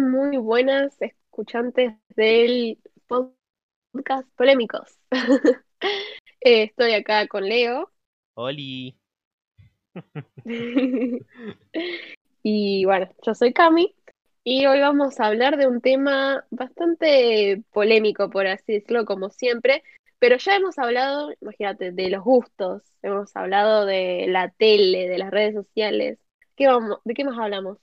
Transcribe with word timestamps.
Muy 0.00 0.36
buenas 0.36 0.96
escuchantes 1.02 1.94
del 2.14 2.78
podcast 3.08 4.28
Polémicos. 4.36 4.98
Eh, 6.40 6.62
Estoy 6.64 6.92
acá 6.92 7.26
con 7.26 7.48
Leo 7.48 7.90
Oli. 8.34 8.96
y 12.44 12.84
bueno, 12.84 13.08
yo 13.26 13.34
soy 13.34 13.52
Cami 13.52 13.92
y 14.44 14.66
hoy 14.66 14.80
vamos 14.80 15.18
a 15.18 15.26
hablar 15.26 15.56
de 15.56 15.66
un 15.66 15.80
tema 15.80 16.44
bastante 16.50 17.64
polémico, 17.72 18.30
por 18.30 18.46
así 18.46 18.74
decirlo, 18.74 19.04
como 19.04 19.30
siempre, 19.30 19.82
pero 20.20 20.36
ya 20.36 20.54
hemos 20.54 20.78
hablado, 20.78 21.32
imagínate, 21.40 21.90
de 21.90 22.08
los 22.08 22.22
gustos, 22.22 22.82
hemos 23.02 23.34
hablado 23.34 23.84
de 23.84 24.26
la 24.28 24.50
tele, 24.50 25.08
de 25.08 25.18
las 25.18 25.32
redes 25.32 25.54
sociales. 25.54 26.20
¿Qué 26.54 26.68
vamos, 26.68 26.98
¿De 27.04 27.14
qué 27.14 27.24
más 27.24 27.36
hablamos? 27.36 27.78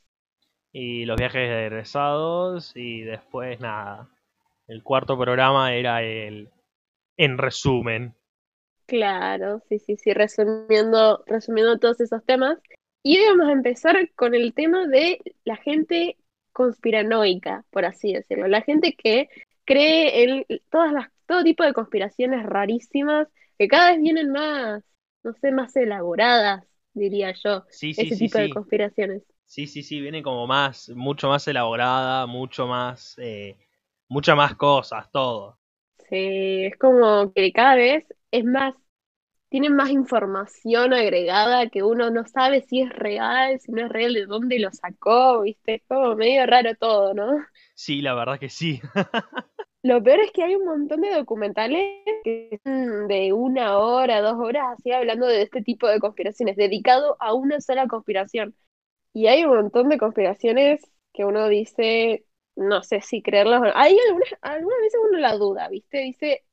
Y 0.77 1.05
los 1.05 1.15
viajes 1.15 1.47
de 1.47 1.67
egresados 1.67 2.73
y 2.75 2.99
después 3.03 3.61
nada. 3.61 4.09
El 4.67 4.83
cuarto 4.83 5.17
programa 5.17 5.73
era 5.73 6.03
el 6.03 6.49
en 7.15 7.37
resumen. 7.37 8.13
Claro, 8.85 9.61
sí, 9.69 9.79
sí, 9.79 9.95
sí, 9.95 10.13
resumiendo, 10.13 11.23
resumiendo 11.27 11.79
todos 11.79 12.01
esos 12.01 12.25
temas. 12.25 12.59
Y 13.03 13.17
hoy 13.17 13.25
vamos 13.29 13.47
a 13.47 13.53
empezar 13.53 13.95
con 14.15 14.35
el 14.35 14.53
tema 14.53 14.85
de 14.85 15.21
la 15.45 15.55
gente 15.55 16.17
conspiranoica, 16.51 17.63
por 17.69 17.85
así 17.85 18.11
decirlo. 18.11 18.49
La 18.49 18.61
gente 18.61 18.97
que 19.01 19.29
cree 19.63 20.23
en 20.23 20.45
todas 20.69 20.91
las, 20.91 21.07
todo 21.25 21.41
tipo 21.45 21.63
de 21.63 21.71
conspiraciones 21.71 22.45
rarísimas, 22.45 23.29
que 23.57 23.69
cada 23.69 23.91
vez 23.91 24.01
vienen 24.01 24.29
más, 24.29 24.83
no 25.23 25.31
sé, 25.35 25.53
más 25.53 25.73
elaboradas, 25.77 26.65
diría 26.93 27.33
yo, 27.41 27.63
Sí, 27.69 27.93
sí, 27.93 28.07
ese 28.07 28.15
sí, 28.15 28.25
tipo 28.25 28.39
de 28.39 28.49
conspiraciones. 28.49 29.23
Sí, 29.45 29.67
sí, 29.67 29.81
sí, 29.83 30.01
viene 30.01 30.21
como 30.23 30.45
más, 30.47 30.89
mucho 30.89 31.29
más 31.29 31.47
elaborada, 31.47 32.25
mucho 32.27 32.67
más, 32.67 33.15
eh, 33.19 33.57
muchas 34.09 34.35
más 34.35 34.55
cosas, 34.55 35.09
todo. 35.11 35.59
Sí, 36.09 36.65
es 36.65 36.77
como 36.77 37.33
que 37.33 37.51
cada 37.51 37.75
vez 37.75 38.05
es 38.31 38.45
más, 38.45 38.75
tienen 39.49 39.75
más 39.75 39.89
información 39.91 40.93
agregada 40.93 41.69
que 41.69 41.83
uno 41.83 42.11
no 42.11 42.25
sabe 42.27 42.61
si 42.63 42.81
es 42.81 42.89
real, 42.91 43.59
si 43.61 43.71
no 43.71 43.85
es 43.85 43.89
real, 43.91 44.13
de 44.13 44.25
dónde 44.27 44.59
lo 44.59 44.71
sacó, 44.71 45.41
¿viste? 45.43 45.75
Es 45.75 45.83
como 45.87 46.15
medio 46.15 46.45
raro 46.47 46.75
todo, 46.77 47.13
¿no? 47.13 47.25
Sí, 47.73 48.01
la 48.01 48.13
verdad 48.13 48.39
que 48.39 48.49
sí. 48.49 48.81
Lo 49.83 50.01
peor 50.03 50.19
es 50.19 50.31
que 50.31 50.43
hay 50.43 50.55
un 50.55 50.65
montón 50.65 51.01
de 51.01 51.11
documentales 51.13 51.83
que 52.23 52.59
son 52.63 53.07
de 53.07 53.33
una 53.33 53.77
hora, 53.77 54.19
dos 54.21 54.33
horas, 54.37 54.65
así 54.79 54.91
hablando 54.91 55.27
de 55.27 55.43
este 55.43 55.61
tipo 55.61 55.87
de 55.87 55.99
conspiraciones, 55.99 56.55
dedicado 56.57 57.15
a 57.19 57.33
una 57.33 57.61
sola 57.61 57.87
conspiración. 57.87 58.55
Y 59.15 59.27
hay 59.29 59.45
un 59.45 59.55
montón 59.57 59.89
de 59.89 59.99
conspiraciones 59.99 60.81
que 61.13 61.25
uno 61.25 61.49
dice, 61.49 62.27
no 62.57 62.83
sé 62.83 63.01
si 63.01 63.23
creerlas 63.23 63.61
o 63.63 63.65
no. 63.65 63.71
Hay 63.75 63.97
algunas, 64.09 64.29
algunas 64.43 64.79
veces 64.81 65.01
uno 65.09 65.19
la 65.19 65.37
duda, 65.37 65.69
¿viste? 65.69 65.99
Dice, 65.99 66.45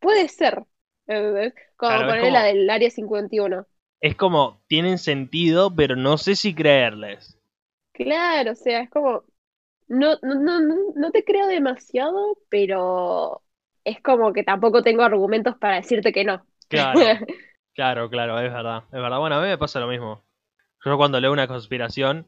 puede 0.00 0.28
ser. 0.28 0.64
¿entendés? 1.08 1.54
Como 1.76 2.04
Claro, 2.04 2.06
poner 2.06 2.32
la 2.32 2.44
del 2.44 2.70
Área 2.70 2.90
51. 2.90 3.66
es 4.00 4.16
como, 4.16 4.62
tienen 4.68 4.96
sentido, 4.96 5.74
pero 5.76 5.96
no 5.96 6.16
sé 6.16 6.34
si 6.34 6.54
creerles. 6.54 7.36
Claro, 7.92 8.52
o 8.52 8.54
sea, 8.54 8.80
es 8.82 8.90
como, 8.90 9.24
no, 9.88 10.16
no, 10.22 10.34
no, 10.36 10.60
no, 10.60 10.76
no 10.96 11.12
te 11.12 11.24
creo 11.24 11.46
demasiado, 11.48 12.38
pero 12.50 13.44
es 13.84 14.02
como 14.02 14.32
que 14.34 14.44
tampoco 14.44 14.82
tengo 14.82 15.02
argumentos 15.04 15.56
para 15.58 15.76
decirte 15.76 16.12
que 16.12 16.24
no. 16.24 16.46
Claro, 16.68 17.12
claro, 17.74 18.10
claro, 18.10 18.40
es 18.40 18.52
verdad, 18.52 18.84
es 18.86 18.92
verdad. 19.02 19.20
Bueno, 19.20 19.36
a 19.36 19.42
mí 19.42 19.48
me 19.48 19.58
pasa 19.58 19.80
lo 19.80 19.88
mismo. 19.88 20.24
Yo 20.86 20.96
cuando 20.96 21.20
leo 21.20 21.32
una 21.32 21.48
conspiración, 21.48 22.26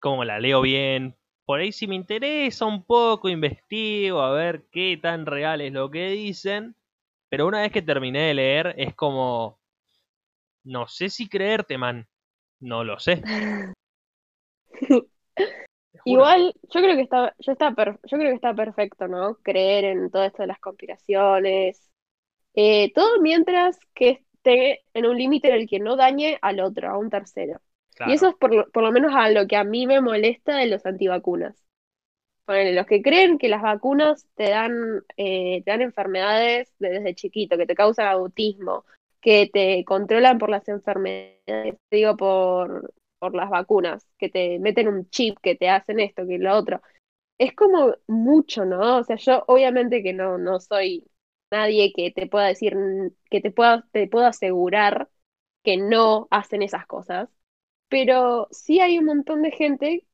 como 0.00 0.24
la 0.24 0.40
leo 0.40 0.60
bien, 0.62 1.16
por 1.46 1.60
ahí 1.60 1.72
si 1.72 1.86
me 1.88 1.94
interesa 1.96 2.66
un 2.66 2.84
poco, 2.84 3.28
investigo 3.30 4.22
a 4.22 4.32
ver 4.32 4.66
qué 4.72 4.98
tan 5.02 5.26
real 5.26 5.60
es 5.62 5.72
lo 5.72 5.90
que 5.90 6.08
dicen, 6.10 6.76
pero 7.30 7.46
una 7.46 7.62
vez 7.62 7.72
que 7.72 7.82
terminé 7.82 8.20
de 8.28 8.34
leer 8.34 8.74
es 8.78 8.94
como, 8.94 9.60
no 10.64 10.86
sé 10.88 11.08
si 11.08 11.28
creerte, 11.28 11.78
man, 11.78 12.06
no 12.60 12.84
lo 12.84 12.98
sé. 12.98 13.22
Igual, 16.04 16.54
yo 16.72 16.80
creo 16.80 16.96
que 16.96 17.02
está, 17.02 17.34
yo 17.38 17.52
está 17.52 17.74
per- 17.74 17.98
yo 18.04 18.18
creo 18.18 18.30
que 18.30 18.34
está 18.36 18.54
perfecto, 18.54 19.08
¿no? 19.08 19.36
Creer 19.42 19.84
en 19.84 20.10
todo 20.10 20.24
esto 20.24 20.42
de 20.42 20.46
las 20.48 20.60
conspiraciones. 20.60 21.90
Eh, 22.54 22.92
todo 22.94 23.20
mientras 23.22 23.78
que 23.94 24.24
esté 24.34 24.84
en 24.94 25.06
un 25.06 25.18
límite 25.18 25.48
en 25.50 25.54
el 25.56 25.68
que 25.68 25.80
no 25.80 25.96
dañe 25.96 26.38
al 26.42 26.60
otro, 26.60 26.90
a 26.90 26.98
un 26.98 27.10
tercero. 27.10 27.60
Y 28.04 28.12
eso 28.14 28.28
es 28.28 28.34
por, 28.36 28.54
lo- 28.54 28.70
por 28.70 28.82
lo 28.84 28.92
menos 28.92 29.14
a 29.14 29.30
lo 29.30 29.46
que 29.46 29.56
a 29.56 29.64
mí 29.64 29.86
me 29.86 30.00
molesta 30.00 30.56
de 30.56 30.66
los 30.66 30.86
antivacunas. 30.86 31.56
Ponele, 32.46 32.74
los 32.74 32.86
que 32.86 33.02
creen 33.02 33.38
que 33.38 33.48
las 33.48 33.62
vacunas 33.62 34.26
te 34.36 34.50
dan, 34.50 35.02
eh, 35.16 35.62
te 35.64 35.70
dan 35.72 35.82
enfermedades 35.82 36.72
de- 36.78 36.90
desde 36.90 37.14
chiquito, 37.14 37.56
que 37.58 37.66
te 37.66 37.74
causan 37.74 38.06
autismo, 38.08 38.84
que 39.20 39.50
te 39.52 39.84
controlan 39.84 40.38
por 40.38 40.50
las 40.50 40.68
enfermedades, 40.68 41.76
digo, 41.90 42.16
por, 42.16 42.94
por 43.18 43.34
las 43.34 43.50
vacunas, 43.50 44.06
que 44.18 44.28
te 44.30 44.58
meten 44.60 44.88
un 44.88 45.10
chip, 45.10 45.38
que 45.42 45.56
te 45.56 45.68
hacen 45.70 46.00
esto, 46.00 46.26
que 46.26 46.38
lo 46.38 46.56
otro. 46.56 46.82
Es 47.38 47.54
como 47.54 47.94
mucho, 48.08 48.64
¿no? 48.64 48.98
O 48.98 49.04
sea, 49.04 49.16
yo 49.16 49.44
obviamente 49.48 50.02
que 50.02 50.12
no, 50.14 50.38
no 50.38 50.60
soy 50.60 51.06
nadie 51.50 51.92
que 51.94 52.10
te 52.12 52.26
pueda 52.28 52.46
decir, 52.48 52.76
que 53.30 53.40
te 53.40 53.50
pueda, 53.50 53.86
te 53.92 54.08
puedo 54.08 54.26
asegurar 54.26 55.08
que 55.64 55.76
no 55.76 56.28
hacen 56.30 56.62
esas 56.62 56.86
cosas, 56.86 57.28
pero 57.88 58.48
sí 58.50 58.80
hay 58.80 58.98
un 58.98 59.06
montón 59.06 59.42
de 59.42 59.50
gente 59.52 60.04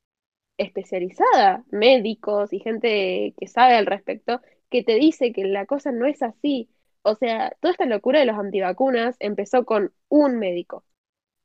especializada, 0.58 1.64
médicos 1.70 2.52
y 2.52 2.60
gente 2.60 3.34
que 3.38 3.46
sabe 3.48 3.74
al 3.74 3.86
respecto, 3.86 4.40
que 4.70 4.82
te 4.84 4.94
dice 4.96 5.32
que 5.32 5.44
la 5.44 5.66
cosa 5.66 5.92
no 5.92 6.06
es 6.06 6.22
así. 6.22 6.70
O 7.02 7.14
sea, 7.16 7.56
toda 7.60 7.72
esta 7.72 7.86
locura 7.86 8.20
de 8.20 8.26
los 8.26 8.38
antivacunas 8.38 9.16
empezó 9.20 9.64
con 9.64 9.92
un 10.08 10.38
médico, 10.38 10.84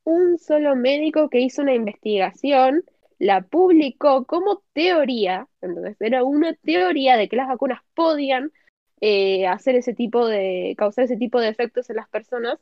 un 0.03 0.37
solo 0.39 0.75
médico 0.75 1.29
que 1.29 1.41
hizo 1.41 1.61
una 1.63 1.73
investigación, 1.75 2.83
la 3.19 3.41
publicó 3.41 4.25
como 4.25 4.63
teoría, 4.73 5.47
entonces 5.61 5.97
era 5.99 6.23
una 6.23 6.53
teoría 6.55 7.17
de 7.17 7.29
que 7.29 7.35
las 7.35 7.47
vacunas 7.47 7.81
podían 7.95 8.51
eh, 9.01 9.47
hacer 9.47 9.75
ese 9.75 9.93
tipo 9.93 10.27
de, 10.27 10.75
causar 10.77 11.05
ese 11.05 11.17
tipo 11.17 11.39
de 11.41 11.49
efectos 11.49 11.89
en 11.89 11.97
las 11.97 12.09
personas, 12.09 12.59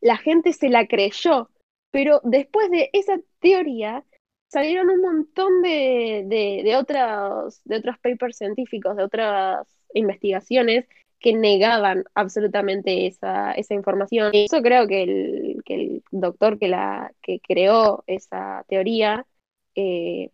la 0.00 0.16
gente 0.16 0.52
se 0.52 0.68
la 0.68 0.86
creyó, 0.86 1.50
pero 1.92 2.20
después 2.24 2.68
de 2.70 2.90
esa 2.92 3.20
teoría 3.38 4.04
salieron 4.48 4.90
un 4.90 5.00
montón 5.00 5.62
de, 5.62 6.24
de, 6.26 6.62
de 6.64 6.76
otros, 6.76 7.60
de 7.64 7.76
otros 7.76 7.98
papers 7.98 8.36
científicos, 8.36 8.96
de 8.96 9.04
otras 9.04 9.66
investigaciones 9.94 10.86
que 11.20 11.34
negaban 11.34 12.04
absolutamente 12.14 13.06
esa, 13.06 13.52
esa 13.52 13.74
información. 13.74 14.30
Y 14.32 14.46
eso 14.46 14.60
creo 14.60 14.88
que 14.88 15.02
el, 15.04 15.62
que 15.64 15.74
el 15.74 16.02
doctor 16.10 16.58
que, 16.58 16.68
la, 16.68 17.12
que 17.22 17.40
creó 17.40 18.02
esa 18.08 18.64
teoría, 18.68 19.24
eh, 19.76 20.30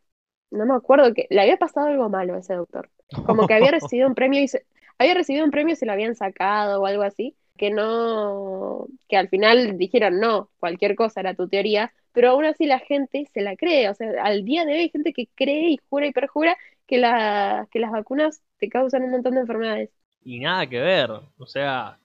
no 0.50 0.64
me 0.64 0.74
acuerdo 0.74 1.12
que 1.12 1.26
le 1.28 1.42
había 1.42 1.58
pasado 1.58 1.88
algo 1.88 2.08
malo 2.08 2.34
a 2.34 2.38
ese 2.38 2.54
doctor. 2.54 2.90
Como 3.26 3.46
que 3.46 3.54
había 3.54 3.70
recibido 3.70 4.08
un 4.08 4.14
premio 4.14 4.40
y 4.40 4.48
se, 4.48 4.64
había 4.96 5.14
recibido 5.14 5.44
un 5.44 5.50
premio 5.50 5.74
y 5.74 5.76
se 5.76 5.86
lo 5.86 5.92
habían 5.92 6.14
sacado 6.14 6.80
o 6.80 6.86
algo 6.86 7.02
así 7.02 7.36
que 7.58 7.70
no, 7.70 8.86
que 9.08 9.16
al 9.18 9.28
final 9.28 9.76
dijeron 9.78 10.20
no, 10.20 10.50
cualquier 10.58 10.96
cosa 10.96 11.20
era 11.20 11.34
tu 11.34 11.48
teoría, 11.48 11.92
pero 12.12 12.30
aún 12.30 12.46
así 12.46 12.66
la 12.66 12.78
gente 12.78 13.26
se 13.34 13.42
la 13.42 13.56
cree, 13.56 13.90
o 13.90 13.94
sea, 13.94 14.10
al 14.22 14.44
día 14.44 14.64
de 14.64 14.72
hoy 14.72 14.78
hay 14.80 14.90
gente 14.90 15.12
que 15.12 15.28
cree 15.34 15.70
y 15.70 15.78
jura 15.90 16.06
y 16.06 16.12
perjura 16.12 16.56
que, 16.86 16.98
la, 16.98 17.68
que 17.70 17.80
las 17.80 17.92
vacunas 17.92 18.42
te 18.58 18.70
causan 18.70 19.02
un 19.04 19.10
montón 19.10 19.34
de 19.34 19.40
enfermedades. 19.42 19.90
y 20.24 20.40
nada 20.40 20.66
que 20.66 20.80
ver, 20.80 21.10
o 21.10 21.46
sea, 21.46 21.98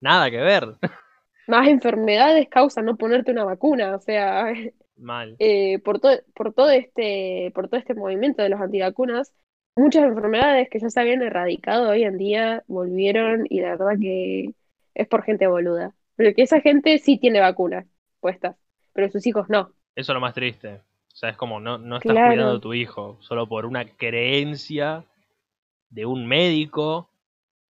nada 0.00 0.30
que 0.30 0.38
ver, 0.38 0.76
Más 1.46 1.66
enfermedades 1.68 2.48
causan 2.48 2.84
no 2.84 2.96
ponerte 2.96 3.32
una 3.32 3.44
vacuna, 3.44 3.96
o 3.96 4.00
sea, 4.00 4.52
mal. 4.96 5.34
eh, 5.40 5.80
por 5.80 6.00
todo, 6.00 6.16
por 6.34 6.54
todo 6.54 6.70
este, 6.70 7.50
por 7.54 7.68
todo 7.68 7.80
este 7.80 7.94
movimiento 7.94 8.42
de 8.42 8.50
los 8.50 8.60
antivacunas, 8.60 9.32
muchas 9.76 10.04
enfermedades 10.04 10.68
que 10.70 10.78
ya 10.78 10.90
se 10.90 11.00
habían 11.00 11.22
erradicado 11.22 11.90
hoy 11.90 12.04
en 12.04 12.18
día 12.18 12.64
volvieron 12.68 13.46
y 13.48 13.60
la 13.62 13.70
verdad 13.70 13.98
que 14.00 14.54
es 14.94 15.08
por 15.08 15.22
gente 15.22 15.46
boluda. 15.46 15.94
Porque 16.16 16.34
esa 16.42 16.60
gente 16.60 16.98
sí 16.98 17.18
tiene 17.18 17.40
vacunas 17.40 17.86
puestas, 18.20 18.56
pero 18.92 19.10
sus 19.10 19.26
hijos 19.26 19.48
no. 19.48 19.72
Eso 19.94 20.12
es 20.12 20.14
lo 20.14 20.20
más 20.20 20.34
triste. 20.34 20.82
O 21.12 21.16
sea, 21.16 21.30
es 21.30 21.36
como 21.36 21.60
no, 21.60 21.78
no 21.78 21.96
estás 21.96 22.12
cuidando 22.14 22.56
a 22.56 22.60
tu 22.60 22.72
hijo 22.74 23.18
solo 23.20 23.48
por 23.48 23.66
una 23.66 23.84
creencia 23.96 25.04
de 25.88 26.06
un 26.06 26.26
médico 26.26 27.10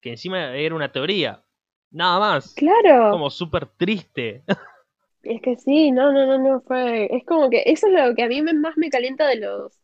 que 0.00 0.10
encima 0.10 0.54
era 0.54 0.74
una 0.74 0.92
teoría. 0.92 1.42
Nada 1.90 2.18
más. 2.20 2.54
claro. 2.54 3.10
Como 3.10 3.30
súper 3.30 3.66
triste. 3.66 4.44
Es 5.22 5.42
que 5.42 5.56
sí, 5.56 5.92
no, 5.92 6.12
no, 6.12 6.24
no, 6.26 6.38
no 6.38 6.60
fue. 6.62 7.14
Es 7.14 7.26
como 7.26 7.50
que 7.50 7.62
eso 7.66 7.88
es 7.88 7.92
lo 7.92 8.14
que 8.14 8.22
a 8.22 8.28
mí 8.28 8.40
más 8.40 8.78
me 8.78 8.88
calienta 8.88 9.26
de 9.26 9.36
los, 9.36 9.78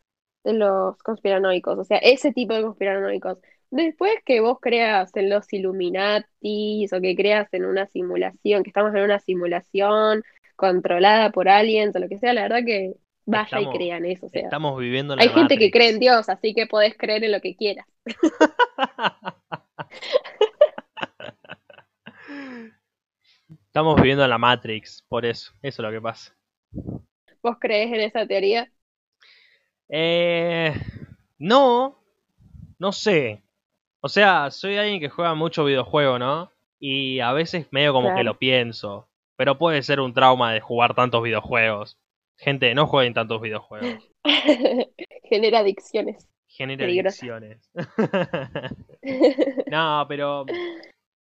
de 0.44 0.54
los 0.54 0.96
conspiranoicos, 1.02 1.78
o 1.78 1.84
sea, 1.84 1.98
ese 1.98 2.32
tipo 2.32 2.54
de 2.54 2.62
conspiranoicos. 2.62 3.38
Después 3.70 4.14
que 4.24 4.40
vos 4.40 4.58
creas 4.60 5.14
en 5.16 5.28
los 5.28 5.52
Illuminatis 5.52 6.92
o 6.92 7.00
que 7.00 7.16
creas 7.16 7.52
en 7.52 7.64
una 7.64 7.86
simulación, 7.86 8.62
que 8.62 8.70
estamos 8.70 8.94
en 8.94 9.02
una 9.02 9.18
simulación 9.18 10.22
controlada 10.54 11.30
por 11.30 11.48
aliens 11.48 11.94
o 11.96 11.98
lo 11.98 12.08
que 12.08 12.18
sea, 12.18 12.32
la 12.32 12.42
verdad 12.42 12.64
que 12.64 12.94
vaya 13.26 13.44
Estamos- 13.44 13.74
y 13.74 13.76
crea 13.78 13.96
en 13.98 14.04
eso. 14.06 14.26
O 14.26 14.28
sea, 14.28 14.42
Estamos 14.42 14.78
viviendo 14.78 15.14
en 15.14 15.18
la 15.18 15.24
hay 15.24 15.28
gente 15.30 15.58
que 15.58 15.70
cree 15.70 15.90
en 15.90 15.98
Dios, 15.98 16.28
así 16.28 16.54
que 16.54 16.66
podés 16.66 16.96
creer 16.96 17.24
en 17.24 17.32
lo 17.32 17.40
que 17.40 17.56
quieras. 17.56 17.86
Estamos 23.66 23.96
viviendo 23.96 24.24
en 24.24 24.30
la 24.30 24.38
Matrix, 24.38 25.02
por 25.06 25.26
eso. 25.26 25.52
Eso 25.60 25.82
es 25.82 25.86
lo 25.86 25.90
que 25.92 26.00
pasa. 26.00 26.34
¿Vos 27.42 27.56
crees 27.60 27.92
en 27.92 28.00
esa 28.00 28.26
teoría? 28.26 28.72
Eh, 29.88 30.72
no, 31.38 32.02
no 32.78 32.92
sé. 32.92 33.42
O 34.00 34.08
sea, 34.08 34.50
soy 34.50 34.76
alguien 34.76 35.00
que 35.00 35.08
juega 35.08 35.34
mucho 35.34 35.64
videojuego, 35.64 36.18
¿no? 36.18 36.50
Y 36.78 37.20
a 37.20 37.32
veces 37.32 37.66
medio 37.70 37.92
como 37.92 38.14
que 38.14 38.24
lo 38.24 38.38
pienso. 38.38 39.08
Pero 39.36 39.58
puede 39.58 39.82
ser 39.82 40.00
un 40.00 40.14
trauma 40.14 40.52
de 40.52 40.60
jugar 40.60 40.94
tantos 40.94 41.22
videojuegos. 41.22 41.98
Gente, 42.38 42.74
no 42.74 42.86
jueguen 42.86 43.14
tantos 43.14 43.40
videojuegos. 43.40 44.10
Genera 45.24 45.60
adicciones. 45.60 46.28
Genera 46.48 46.84
adicciones. 46.84 47.70
no, 49.70 50.04
pero. 50.08 50.46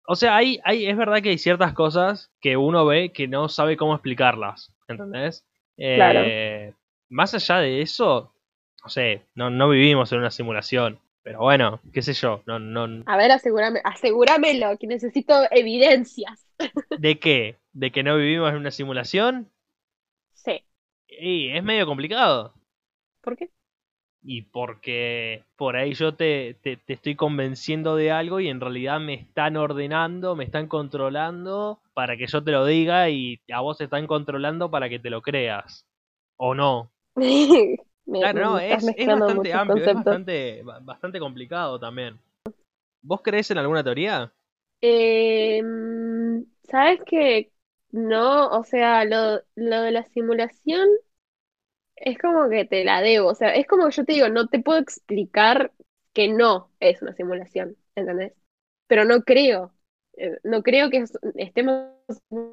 O 0.07 0.15
sea, 0.15 0.35
hay, 0.35 0.59
hay, 0.63 0.85
es 0.85 0.95
verdad 0.95 1.21
que 1.21 1.29
hay 1.29 1.37
ciertas 1.37 1.73
cosas 1.73 2.31
que 2.39 2.57
uno 2.57 2.85
ve 2.85 3.11
que 3.11 3.27
no 3.27 3.49
sabe 3.49 3.75
cómo 3.77 3.95
explicarlas. 3.95 4.73
¿Entendés? 4.87 5.45
Eh, 5.77 5.95
Claro. 5.95 6.75
Más 7.09 7.33
allá 7.33 7.59
de 7.59 7.81
eso, 7.81 8.33
no 8.83 8.89
sé, 8.89 9.25
no, 9.35 9.49
no 9.49 9.69
vivimos 9.69 10.11
en 10.11 10.19
una 10.19 10.31
simulación. 10.31 10.99
Pero 11.25 11.39
bueno, 11.39 11.81
qué 11.91 12.03
sé 12.03 12.13
yo, 12.13 12.43
no, 12.45 12.59
no, 12.59 13.03
A 13.07 13.17
ver, 13.17 13.31
asegúrame, 13.31 13.81
asegúramelo, 13.83 14.77
que 14.77 14.85
necesito 14.85 15.33
evidencias. 15.49 16.45
¿de 16.99 17.17
qué? 17.17 17.57
¿De 17.73 17.91
que 17.91 18.03
no 18.03 18.15
vivimos 18.15 18.51
en 18.51 18.57
una 18.57 18.69
simulación? 18.69 19.51
Sí. 20.35 20.63
Y 21.07 21.49
es 21.49 21.63
medio 21.63 21.87
complicado. 21.87 22.53
¿Por 23.21 23.35
qué? 23.37 23.49
Y 24.21 24.43
porque 24.43 25.43
por 25.55 25.75
ahí 25.75 25.95
yo 25.95 26.13
te, 26.13 26.59
te, 26.61 26.77
te 26.77 26.93
estoy 26.93 27.15
convenciendo 27.15 27.95
de 27.95 28.11
algo 28.11 28.39
y 28.39 28.47
en 28.47 28.61
realidad 28.61 28.99
me 28.99 29.15
están 29.15 29.57
ordenando, 29.57 30.35
me 30.35 30.43
están 30.43 30.67
controlando 30.67 31.81
para 31.95 32.17
que 32.17 32.27
yo 32.27 32.43
te 32.43 32.51
lo 32.51 32.67
diga 32.67 33.09
y 33.09 33.39
a 33.51 33.61
vos 33.61 33.79
te 33.79 33.85
están 33.85 34.05
controlando 34.05 34.69
para 34.69 34.89
que 34.89 34.99
te 34.99 35.09
lo 35.09 35.23
creas. 35.23 35.87
¿O 36.37 36.53
no? 36.53 36.91
Me- 38.05 38.29
Claro, 38.31 38.39
no, 38.39 38.57
estás 38.57 38.83
es, 38.85 38.91
es 38.95 39.09
bastante 39.09 39.53
amplio, 39.53 39.85
es 39.85 39.91
bastante, 39.93 40.63
ba- 40.63 40.79
bastante 40.81 41.19
complicado 41.19 41.79
también. 41.79 42.19
¿Vos 43.03 43.21
crees 43.23 43.51
en 43.51 43.59
alguna 43.59 43.83
teoría? 43.83 44.33
Eh, 44.81 45.61
mm, 45.63 46.43
¿sabes 46.69 46.99
qué? 47.05 47.51
No, 47.91 48.47
o 48.49 48.63
sea, 48.63 49.03
lo, 49.05 49.41
lo 49.55 49.81
de 49.81 49.91
la 49.91 50.03
simulación 50.05 50.87
es 51.95 52.17
como 52.17 52.49
que 52.49 52.65
te 52.65 52.83
la 52.85 53.01
debo. 53.01 53.29
O 53.29 53.35
sea, 53.35 53.55
es 53.55 53.67
como 53.67 53.89
yo 53.89 54.05
te 54.05 54.13
digo, 54.13 54.29
no 54.29 54.47
te 54.47 54.59
puedo 54.61 54.79
explicar 54.79 55.71
que 56.13 56.27
no 56.29 56.71
es 56.79 57.01
una 57.01 57.13
simulación, 57.15 57.77
¿entendés? 57.95 58.33
Pero 58.87 59.05
no 59.05 59.23
creo, 59.23 59.73
eh, 60.17 60.37
no 60.43 60.63
creo 60.63 60.89
que 60.89 60.97
es- 60.99 61.17
estemos, 61.35 61.89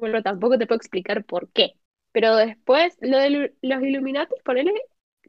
pero 0.01 0.23
tampoco 0.23 0.57
te 0.57 0.67
puedo 0.67 0.77
explicar 0.77 1.23
por 1.25 1.51
qué. 1.51 1.73
Pero 2.11 2.35
después, 2.35 2.97
lo 3.01 3.17
de 3.17 3.55
los 3.61 3.83
Illuminati, 3.83 4.35
ponele, 4.45 4.71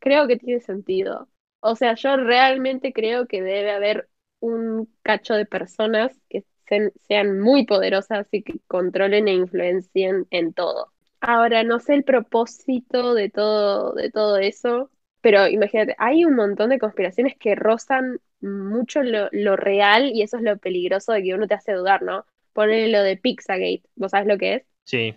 creo 0.05 0.29
que 0.29 0.37
tiene 0.39 0.61
sentido. 0.61 1.29
O 1.61 1.77
sea, 1.77 1.95
yo 1.97 2.17
realmente 2.19 2.93
creo 2.95 3.27
que 3.29 3.43
debe 3.43 3.73
haber 3.73 4.09
un 4.41 4.89
cacho 5.03 5.35
de 5.35 5.47
personas 5.47 6.13
que 6.29 6.45
se- 6.69 6.93
sean 7.09 7.41
muy 7.41 7.67
poderosas 7.67 8.29
y 8.33 8.43
que 8.43 8.55
controlen 8.69 9.29
e 9.29 9.35
influencien 9.35 10.27
en 10.31 10.53
todo. 10.55 10.93
Ahora, 11.21 11.65
no 11.65 11.81
sé 11.81 11.95
el 11.95 12.05
propósito 12.05 13.15
de 13.15 13.31
todo, 13.31 13.95
de 13.95 14.11
todo 14.11 14.37
eso, 14.39 14.91
pero 15.23 15.49
imagínate, 15.49 15.97
hay 15.99 16.25
un 16.27 16.37
montón 16.37 16.71
de 16.71 16.79
conspiraciones 16.79 17.37
que 17.39 17.55
rozan 17.55 18.21
mucho 18.41 19.03
lo, 19.03 19.29
lo 19.33 19.57
real 19.57 20.11
y 20.15 20.23
eso 20.23 20.37
es 20.37 20.43
lo 20.43 20.59
peligroso 20.59 21.13
de 21.13 21.23
que 21.23 21.35
uno 21.35 21.47
te 21.49 21.55
hace 21.55 21.73
dudar, 21.73 22.03
¿no? 22.03 22.27
Ponerle 22.53 22.89
lo 22.93 23.03
de 23.03 23.17
Pizzagate, 23.17 23.83
¿vos 23.97 24.11
sabés 24.13 24.29
lo 24.29 24.39
que 24.39 24.55
es? 24.57 24.65
Sí, 24.85 25.15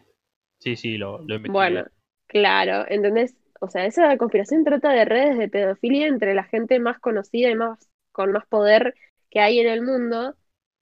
sí, 0.59 0.75
sí, 0.75 0.97
lo, 0.97 1.19
lo 1.19 1.35
investigué. 1.35 1.81
Bueno, 1.81 1.85
claro, 2.27 2.85
¿entendés? 2.89 3.35
O 3.61 3.69
sea, 3.69 3.85
esa 3.85 4.17
conspiración 4.17 4.63
trata 4.63 4.91
de 4.91 5.05
redes 5.05 5.37
de 5.37 5.49
pedofilia 5.49 6.07
entre 6.07 6.33
la 6.35 6.43
gente 6.43 6.79
más 6.79 6.99
conocida 6.99 7.49
y 7.49 7.55
más 7.55 7.89
con 8.11 8.31
más 8.31 8.45
poder 8.47 8.95
que 9.29 9.39
hay 9.39 9.59
en 9.59 9.67
el 9.67 9.81
mundo. 9.83 10.35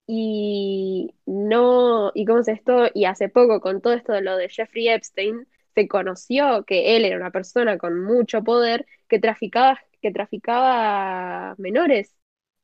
Y 0.07 1.15
no, 1.25 2.11
y 2.13 2.25
cómo 2.25 2.39
es 2.39 2.47
esto, 2.47 2.85
y 2.93 3.05
hace 3.05 3.27
poco 3.29 3.59
con 3.61 3.81
todo 3.81 3.93
esto 3.93 4.13
de 4.13 4.21
lo 4.21 4.37
de 4.37 4.49
Jeffrey 4.49 4.87
Epstein, 4.89 5.47
se 5.73 5.87
conoció 5.87 6.63
que 6.65 6.95
él 6.95 7.05
era 7.05 7.17
una 7.17 7.31
persona 7.31 7.77
con 7.79 8.03
mucho 8.03 8.43
poder 8.43 8.85
que 9.09 9.19
traficaba, 9.19 9.79
que 10.01 10.11
traficaba 10.11 11.55
menores, 11.57 12.15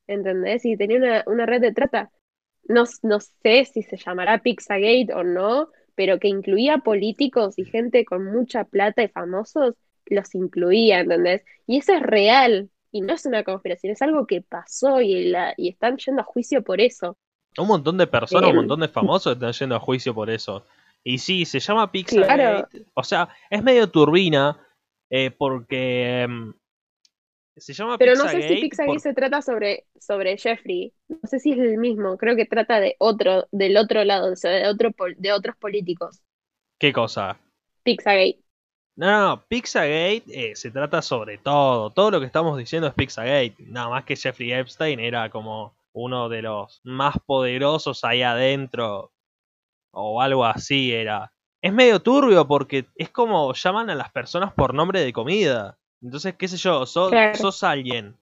¿entendés? 0.08 0.66
Y 0.66 0.78
tenía 0.78 0.98
una, 0.98 1.24
una 1.28 1.46
red 1.46 1.62
de 1.62 1.74
trata. 1.74 2.12
No, 2.64 2.84
no 3.04 3.20
sé 3.20 3.66
si 3.66 3.84
se 3.84 3.98
llamará 3.98 4.40
Pizzagate 4.40 5.14
o 5.14 5.24
no, 5.24 5.70
pero 5.96 6.20
que 6.20 6.28
incluía 6.30 6.80
políticos 6.80 7.58
y 7.58 7.66
gente 7.66 8.06
con 8.06 8.26
mucha 8.26 8.64
plata 8.66 9.04
y 9.04 9.08
famosos, 9.10 9.76
los 10.12 10.34
incluía, 10.36 11.00
¿entendés? 11.02 11.44
Y 11.68 11.78
eso 11.80 11.94
es 11.94 12.02
real, 12.04 12.70
y 12.92 13.02
no 13.02 13.14
es 13.14 13.26
una 13.26 13.44
conspiración, 13.44 13.94
es 13.94 14.02
algo 14.02 14.28
que 14.28 14.42
pasó 14.42 15.02
y, 15.02 15.26
la, 15.26 15.54
y 15.58 15.70
están 15.70 15.98
yendo 15.98 16.22
a 16.22 16.26
juicio 16.26 16.64
por 16.64 16.82
eso. 16.82 17.18
Un 17.58 17.68
montón 17.68 17.98
de 17.98 18.08
personas, 18.08 18.46
un 18.46 18.50
Em. 18.52 18.56
montón 18.58 18.80
de 18.82 18.88
famosos 18.90 19.34
están 19.34 19.52
yendo 19.54 19.76
a 19.76 19.80
juicio 19.80 20.14
por 20.14 20.30
eso. 20.30 20.66
Y 21.04 21.18
sí, 21.18 21.46
se 21.46 21.60
llama 21.60 21.92
Pizzagate. 21.92 22.36
Claro. 22.36 22.68
O 22.94 23.04
sea, 23.04 23.30
es 23.50 23.64
medio 23.64 23.90
turbina 23.90 24.60
eh, 25.10 25.32
porque 25.32 26.22
em, 26.22 26.54
se 27.58 27.74
llama 27.74 27.98
Pero 27.98 28.16
no 28.16 28.28
sé 28.28 28.42
si 28.48 28.56
Pizzagate 28.62 28.88
por- 28.94 29.00
se 29.02 29.14
trata 29.14 29.42
sobre, 29.42 29.86
sobre 30.00 30.38
Jeffrey, 30.38 30.94
no 31.10 31.20
sé 31.28 31.40
si 31.40 31.52
es 31.54 31.60
el 31.60 31.78
mismo, 31.78 32.18
creo 32.18 32.36
que 32.36 32.46
trata 32.46 32.80
de 32.80 32.96
otro, 33.00 33.48
del 33.52 33.78
otro 33.78 34.04
lado, 34.04 34.32
o 34.32 34.36
sea, 34.36 34.52
de, 34.52 34.68
otro, 34.68 34.92
pol- 34.92 35.16
de 35.18 35.34
otros 35.34 35.56
políticos. 35.58 36.22
¿Qué 36.80 36.94
cosa? 36.94 37.38
Pizzagate. 37.84 38.40
No, 38.96 39.08
no, 39.10 39.28
no, 39.30 39.42
Pizzagate 39.48 40.24
eh, 40.28 40.56
se 40.56 40.70
trata 40.72 41.02
sobre 41.02 41.38
todo. 41.38 41.90
Todo 41.92 42.12
lo 42.12 42.20
que 42.20 42.26
estamos 42.26 42.58
diciendo 42.58 42.88
es 42.88 42.94
Pizzagate. 42.94 43.56
Nada 43.60 43.90
más 43.90 44.04
que 44.04 44.16
Jeffrey 44.16 44.52
Epstein 44.52 45.00
era 45.00 45.30
como 45.30 45.74
uno 45.94 46.30
de 46.30 46.42
los 46.42 46.82
más 46.84 47.16
poderosos 47.26 48.04
ahí 48.04 48.22
adentro. 48.22 49.12
O 49.94 50.22
algo 50.22 50.46
así 50.46 50.94
era. 50.94 51.32
Es 51.62 51.74
medio 51.74 52.00
turbio 52.02 52.48
porque 52.48 52.86
es 52.96 53.10
como 53.10 53.54
llaman 53.54 53.90
a 53.90 53.96
las 53.96 54.12
personas 54.12 54.54
por 54.54 54.74
nombre 54.74 55.02
de 55.02 55.14
comida. 55.14 55.78
Entonces, 56.02 56.36
qué 56.36 56.48
sé 56.48 56.58
yo, 56.58 56.86
sos, 56.86 57.10
Claro. 57.12 57.36
sos 57.38 57.64
alguien. 57.64 58.18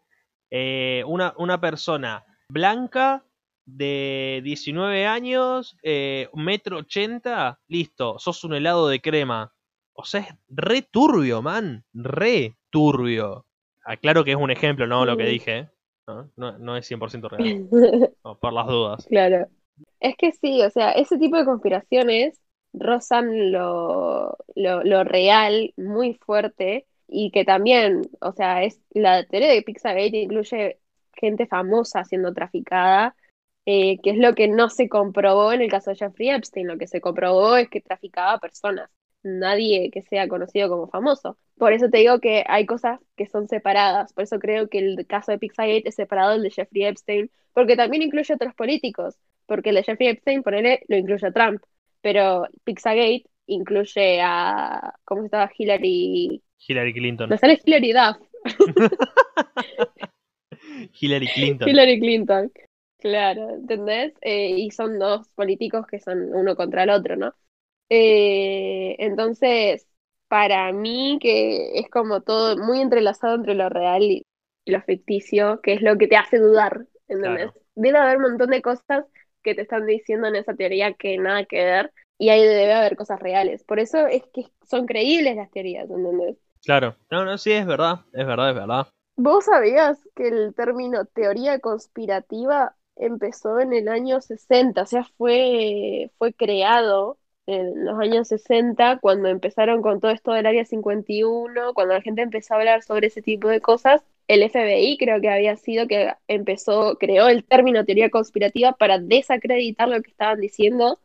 eh, 0.52 1.04
una, 1.06 1.34
una 1.38 1.62
persona 1.62 2.26
blanca 2.50 3.24
de 3.68 4.42
19 4.44 5.06
años, 5.06 5.78
eh, 5.84 6.28
metro 6.34 6.80
ochenta, 6.80 7.60
listo, 7.68 8.18
sos 8.18 8.44
un 8.44 8.56
helado 8.56 8.88
de 8.88 9.00
crema. 9.00 9.54
O 10.00 10.06
sea, 10.06 10.22
es 10.22 10.34
re 10.48 10.82
turbio, 10.82 11.42
man. 11.42 11.84
Re 11.94 12.56
turbio. 12.70 13.46
Aclaro 13.84 14.24
que 14.24 14.32
es 14.32 14.38
un 14.38 14.50
ejemplo, 14.50 14.88
no 14.88 15.06
lo 15.06 15.18
que 15.18 15.26
dije. 15.26 15.58
¿eh? 15.58 15.68
No, 16.08 16.32
no, 16.38 16.58
no 16.58 16.78
es 16.78 16.90
100% 16.90 17.30
real. 17.30 17.68
No, 18.24 18.40
por 18.40 18.54
las 18.54 18.68
dudas. 18.68 19.06
Claro. 19.08 19.48
Es 20.00 20.16
que 20.16 20.32
sí, 20.32 20.62
o 20.62 20.70
sea, 20.70 20.92
ese 20.92 21.18
tipo 21.18 21.36
de 21.36 21.44
conspiraciones 21.44 22.40
rozan 22.72 23.52
lo, 23.52 24.38
lo, 24.56 24.84
lo 24.84 25.04
real 25.04 25.74
muy 25.76 26.14
fuerte 26.14 26.86
y 27.08 27.32
que 27.32 27.44
también, 27.44 28.04
o 28.22 28.32
sea, 28.32 28.64
es 28.64 28.80
la 28.92 29.26
teoría 29.26 29.52
de 29.52 29.64
Pizzagate 29.64 30.18
incluye 30.18 30.80
gente 31.14 31.46
famosa 31.46 32.06
siendo 32.06 32.34
traficada, 32.34 33.16
eh, 33.66 34.00
que 34.02 34.12
es 34.12 34.18
lo 34.18 34.34
que 34.34 34.48
no 34.48 34.70
se 34.70 34.88
comprobó 34.88 35.52
en 35.52 35.62
el 35.62 35.70
caso 35.70 35.90
de 35.90 35.98
Jeffrey 35.98 36.30
Epstein. 36.30 36.68
Lo 36.68 36.78
que 36.78 36.88
se 36.88 37.02
comprobó 37.02 37.58
es 37.58 37.70
que 37.70 37.82
traficaba 37.82 38.40
personas, 38.40 38.90
nadie 39.24 39.92
que 39.92 40.02
sea 40.02 40.28
conocido 40.28 40.70
como 40.70 40.88
famoso. 40.88 41.38
Por 41.58 41.74
eso 41.74 41.90
te 41.90 42.00
digo 42.00 42.20
que 42.20 42.44
hay 42.48 42.66
cosas 42.66 43.00
que 43.16 43.28
son 43.28 43.48
separadas. 43.48 44.14
Por 44.14 44.24
eso 44.24 44.40
creo 44.40 44.70
que 44.70 44.80
el 44.80 45.06
caso 45.08 45.32
de 45.32 45.40
Pizzagate 45.40 45.90
es 45.90 45.96
separado 45.96 46.32
del 46.32 46.44
de 46.44 46.52
Jeffrey 46.52 46.86
Epstein, 46.86 47.30
porque 47.54 47.76
también 47.76 48.04
incluye 48.04 48.34
otros 48.34 48.54
políticos. 48.56 49.16
Porque 49.46 49.70
el 49.70 49.76
de 49.76 49.84
Jeffrey 49.84 50.10
Epstein, 50.10 50.44
ponele, 50.44 50.84
lo 50.88 50.98
incluye 50.98 51.28
a 51.28 51.32
Trump. 51.32 51.62
Pero 52.02 52.48
Pizzagate 52.64 53.26
incluye 53.48 54.22
a. 54.22 54.94
¿Cómo 55.04 55.22
se 55.22 55.26
estaba? 55.26 55.52
Hillary. 55.58 56.42
Hillary 56.68 56.94
Clinton. 56.94 57.30
No 57.30 57.38
sale 57.38 57.60
Hillary 57.64 57.94
Duff. 57.94 58.18
Hillary 61.00 61.28
Clinton. 61.28 61.70
Hillary 61.70 62.00
Clinton. 62.00 62.52
Claro, 63.00 63.50
¿entendés? 63.52 64.14
Eh, 64.22 64.56
y 64.58 64.72
son 64.72 65.00
dos 65.00 65.30
políticos 65.30 65.88
que 65.88 66.00
son 66.00 66.34
uno 66.34 66.56
contra 66.56 66.84
el 66.84 66.90
otro, 66.90 67.16
¿no? 67.16 67.34
Eh, 67.90 68.96
entonces, 69.00 69.88
para 70.28 70.72
mí 70.72 71.18
que 71.22 71.80
es 71.80 71.90
como 71.90 72.22
todo 72.22 72.58
muy 72.58 72.82
entrelazado 72.82 73.36
entre 73.36 73.56
lo 73.56 73.70
real 73.70 74.04
y 74.04 74.26
lo 74.66 74.82
ficticio, 74.82 75.60
que 75.62 75.74
es 75.74 75.82
lo 75.82 75.98
que 75.98 76.08
te 76.08 76.16
hace 76.16 76.38
dudar, 76.38 76.86
¿entendés? 77.08 77.52
Claro. 77.52 77.54
Debe 77.76 77.98
haber 77.98 78.18
un 78.18 78.24
montón 78.24 78.50
de 78.50 78.62
cosas 78.62 79.06
que 79.42 79.56
te 79.56 79.62
están 79.62 79.86
diciendo 79.86 80.28
en 80.28 80.36
esa 80.36 80.54
teoría 80.54 80.94
que 80.94 81.18
nada 81.18 81.46
que 81.46 81.64
ver, 81.64 81.94
y 82.18 82.30
ahí 82.30 82.42
debe 82.42 82.74
haber 82.74 82.96
cosas 82.96 83.20
reales. 83.20 83.64
Por 83.64 83.80
eso 83.80 84.06
es 84.06 84.24
que 84.34 84.46
son 84.68 84.86
creíbles 84.86 85.36
las 85.36 85.50
teorías, 85.50 85.90
¿entendés? 85.90 86.38
Claro. 86.64 86.96
No, 87.10 87.24
no, 87.26 87.38
sí, 87.38 87.52
es 87.54 87.66
verdad, 87.66 88.02
es 88.14 88.28
verdad, 88.28 88.50
es 88.50 88.56
verdad. 88.56 88.88
¿Vos 89.16 89.46
sabías 89.46 89.98
que 90.16 90.28
el 90.28 90.54
término 90.54 91.06
teoría 91.06 91.60
conspirativa 91.60 92.76
empezó 92.96 93.60
en 93.60 93.74
el 93.74 93.88
año 93.88 94.22
60? 94.22 94.84
O 94.84 94.86
sea, 94.86 95.06
fue, 95.18 96.12
fue 96.18 96.34
creado 96.34 97.18
en 97.50 97.86
los 97.86 98.00
años 98.00 98.28
60 98.30 99.00
cuando 99.00 99.30
empezaron 99.30 99.82
con 99.82 100.00
todo 100.00 100.12
esto 100.12 100.32
del 100.34 100.46
Área 100.46 100.66
51, 100.66 101.74
cuando 101.74 101.94
la 101.96 102.02
gente 102.02 102.22
empezó 102.22 102.54
a 102.54 102.58
hablar 102.58 102.84
sobre 102.84 103.08
ese 103.08 103.22
tipo 103.22 103.48
de 103.50 103.62
cosas. 103.62 104.04
El 104.28 104.44
FBI 104.44 104.98
creo 104.98 105.20
que 105.22 105.30
había 105.30 105.56
sido 105.58 105.88
que 105.88 106.14
empezó, 106.28 106.98
creó 107.00 107.28
el 107.30 107.44
término 107.46 107.86
teoría 107.86 108.10
conspirativa 108.12 108.74
para 108.74 109.00
desacreditar 109.00 109.88
lo 109.90 110.02
que 110.02 110.12
estaban 110.12 110.40
diciendo 110.40 111.00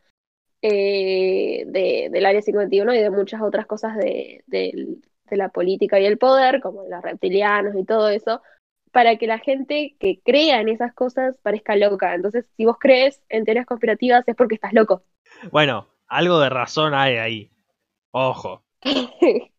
eh, 0.61 1.63
de, 1.67 2.09
del 2.11 2.25
Área 2.25 2.41
51 2.41 2.93
y 2.93 2.99
de 2.99 3.09
muchas 3.09 3.41
otras 3.41 3.65
cosas 3.65 3.95
de, 3.97 4.43
de- 4.47 4.97
de 5.29 5.37
la 5.37 5.49
política 5.49 5.99
y 5.99 6.05
el 6.05 6.19
poder, 6.19 6.61
como 6.61 6.83
los 6.87 7.01
reptilianos 7.01 7.75
y 7.75 7.83
todo 7.83 8.09
eso, 8.09 8.41
para 8.91 9.17
que 9.17 9.25
la 9.27 9.39
gente 9.39 9.95
que 9.99 10.19
crea 10.23 10.61
en 10.61 10.69
esas 10.69 10.93
cosas 10.93 11.37
parezca 11.41 11.75
loca. 11.75 12.13
Entonces, 12.13 12.45
si 12.55 12.65
vos 12.65 12.77
crees 12.79 13.21
en 13.29 13.43
teorías 13.43 13.65
conspirativas 13.65 14.27
es 14.27 14.35
porque 14.35 14.55
estás 14.55 14.73
loco. 14.73 15.03
Bueno, 15.51 15.87
algo 16.07 16.39
de 16.39 16.49
razón 16.49 16.93
hay 16.93 17.17
ahí. 17.17 17.51
Ojo. 18.11 18.63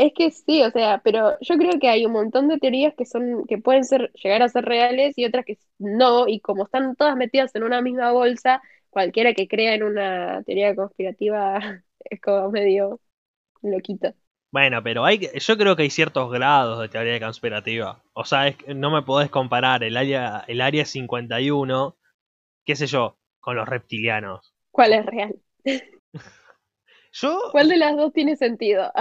Es 0.00 0.14
que 0.14 0.30
sí, 0.30 0.62
o 0.62 0.70
sea, 0.70 1.02
pero 1.04 1.36
yo 1.42 1.58
creo 1.58 1.78
que 1.78 1.90
hay 1.90 2.06
un 2.06 2.12
montón 2.12 2.48
de 2.48 2.56
teorías 2.56 2.94
que 2.96 3.04
son, 3.04 3.44
que 3.46 3.58
pueden 3.58 3.84
ser, 3.84 4.10
llegar 4.14 4.40
a 4.42 4.48
ser 4.48 4.64
reales 4.64 5.18
y 5.18 5.26
otras 5.26 5.44
que 5.44 5.58
no, 5.78 6.26
y 6.26 6.40
como 6.40 6.64
están 6.64 6.96
todas 6.96 7.16
metidas 7.16 7.54
en 7.54 7.64
una 7.64 7.82
misma 7.82 8.10
bolsa, 8.10 8.62
cualquiera 8.88 9.34
que 9.34 9.46
crea 9.46 9.74
en 9.74 9.82
una 9.82 10.42
teoría 10.44 10.74
conspirativa 10.74 11.60
es 12.04 12.20
como 12.22 12.50
medio 12.50 12.98
loquito. 13.60 14.14
Bueno, 14.50 14.82
pero 14.82 15.04
hay, 15.04 15.28
yo 15.38 15.56
creo 15.58 15.76
que 15.76 15.82
hay 15.82 15.90
ciertos 15.90 16.32
grados 16.32 16.80
de 16.80 16.88
teoría 16.88 17.20
conspirativa. 17.20 18.02
O 18.14 18.24
sea, 18.24 18.48
es 18.48 18.56
que 18.56 18.74
no 18.74 18.90
me 18.90 19.02
podés 19.02 19.30
comparar 19.30 19.84
el 19.84 19.98
área, 19.98 20.44
el 20.48 20.62
área 20.62 20.86
51, 20.86 21.96
qué 22.64 22.74
sé 22.74 22.86
yo, 22.86 23.18
con 23.38 23.54
los 23.56 23.68
reptilianos. 23.68 24.54
¿Cuál 24.80 24.94
es 24.94 25.06
real? 25.06 25.36
Yo, 27.12 27.38
¿Cuál 27.50 27.68
de 27.68 27.76
las 27.76 27.96
dos 27.96 28.12
tiene 28.12 28.36
sentido? 28.36 28.92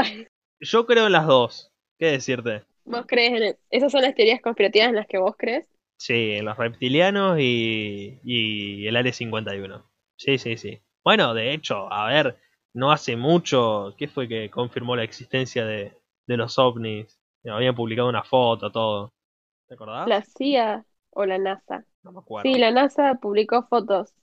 yo 0.61 0.85
creo 0.85 1.07
en 1.07 1.11
las 1.11 1.27
dos. 1.27 1.71
¿Qué 1.97 2.05
decirte? 2.07 2.63
¿Vos 2.83 3.05
crees 3.07 3.29
en 3.31 3.43
el- 3.43 3.57
¿Esas 3.69 3.89
son 3.93 4.01
las 4.01 4.15
teorías 4.15 4.41
conspirativas 4.41 4.89
en 4.89 4.95
las 4.95 5.07
que 5.07 5.17
vos 5.17 5.35
crees? 5.37 5.65
Sí, 5.97 6.31
en 6.33 6.45
los 6.45 6.57
reptilianos 6.57 7.37
y, 7.39 8.19
y 8.23 8.87
el 8.87 8.95
área 8.95 9.11
51. 9.13 9.89
Sí, 10.15 10.37
sí, 10.37 10.57
sí. 10.57 10.81
Bueno, 11.03 11.33
de 11.33 11.53
hecho, 11.53 11.91
a 11.91 12.07
ver, 12.07 12.37
no 12.73 12.91
hace 12.91 13.15
mucho, 13.17 13.95
¿qué 13.97 14.07
fue 14.07 14.27
que 14.27 14.49
confirmó 14.49 14.95
la 14.95 15.03
existencia 15.03 15.65
de, 15.65 15.93
de 16.27 16.37
los 16.37 16.57
ovnis? 16.57 17.19
Habían 17.45 17.75
publicado 17.75 18.09
una 18.09 18.23
foto, 18.23 18.71
todo. 18.71 19.13
¿Te 19.67 19.75
acordás? 19.75 20.11
¿La 20.11 20.23
CIA 20.23 20.85
o 21.11 21.25
la 21.25 21.37
NASA? 21.37 21.85
No 22.03 22.11
me 22.11 22.19
acuerdo. 22.19 22.51
Sí, 22.51 22.57
la 22.57 22.71
NASA 22.71 23.15
publicó 23.21 23.67
fotos, 23.67 24.13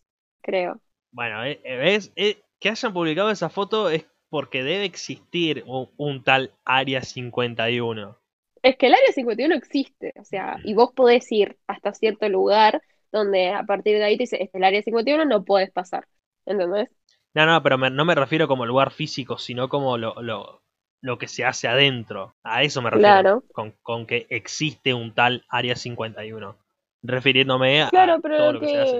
creo. 0.42 0.80
Bueno, 1.16 1.44
eh, 1.44 1.60
eh, 1.64 1.76
¿ves? 1.78 2.12
Eh, 2.14 2.42
que 2.60 2.68
hayan 2.68 2.92
publicado 2.92 3.30
esa 3.32 3.48
foto 3.50 3.90
es 3.90 4.06
porque 4.28 4.62
debe 4.62 4.84
existir 4.84 5.64
un, 5.66 5.90
un 5.96 6.22
tal 6.22 6.52
Área 6.64 7.02
51. 7.02 8.16
Es 8.62 8.76
que 8.76 8.86
el 8.88 8.94
Área 8.94 9.12
51 9.12 9.54
existe, 9.54 10.12
o 10.20 10.24
sea, 10.24 10.58
y 10.64 10.74
vos 10.74 10.92
podés 10.92 11.30
ir 11.30 11.56
hasta 11.66 11.94
cierto 11.94 12.28
lugar 12.28 12.82
donde 13.12 13.48
a 13.50 13.62
partir 13.62 13.96
de 13.96 14.04
ahí 14.04 14.16
te 14.16 14.24
dice, 14.24 14.36
este 14.36 14.44
es 14.46 14.54
el 14.60 14.64
Área 14.64 14.82
51, 14.82 15.24
no 15.24 15.44
puedes 15.44 15.70
pasar. 15.70 16.06
¿Entendés? 16.44 16.88
No, 17.34 17.46
no, 17.46 17.62
pero 17.62 17.78
me- 17.78 17.90
no 17.90 18.04
me 18.04 18.14
refiero 18.14 18.48
como 18.48 18.66
lugar 18.66 18.90
físico, 18.90 19.38
sino 19.38 19.68
como 19.68 19.98
lo, 19.98 20.14
lo, 20.22 20.62
lo 21.02 21.18
que 21.18 21.28
se 21.28 21.44
hace 21.44 21.68
adentro. 21.68 22.34
A 22.42 22.62
eso 22.62 22.82
me 22.82 22.90
refiero. 22.90 23.10
Claro. 23.12 23.44
Con, 23.52 23.72
con 23.82 24.06
que 24.06 24.26
existe 24.30 24.94
un 24.94 25.14
tal 25.14 25.44
Área 25.48 25.76
51. 25.76 26.56
Refiriéndome 27.02 27.82
a, 27.82 27.90
Claro, 27.90 28.20
pero 28.20 28.36
todo 28.38 28.52
lo 28.52 28.52
lo 28.54 28.60
que 28.60 28.68
se 28.68 28.78
hace. 28.78 28.96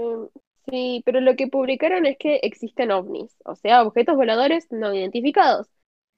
Sí, 0.69 1.03
pero 1.05 1.21
lo 1.21 1.37
que 1.37 1.47
publicaron 1.47 2.07
es 2.07 2.17
que 2.19 2.37
existen 2.43 2.91
ovnis, 2.91 3.37
o 3.45 3.55
sea, 3.55 3.83
objetos 3.85 4.17
voladores 4.17 4.67
no 4.73 4.93
identificados. 4.93 5.69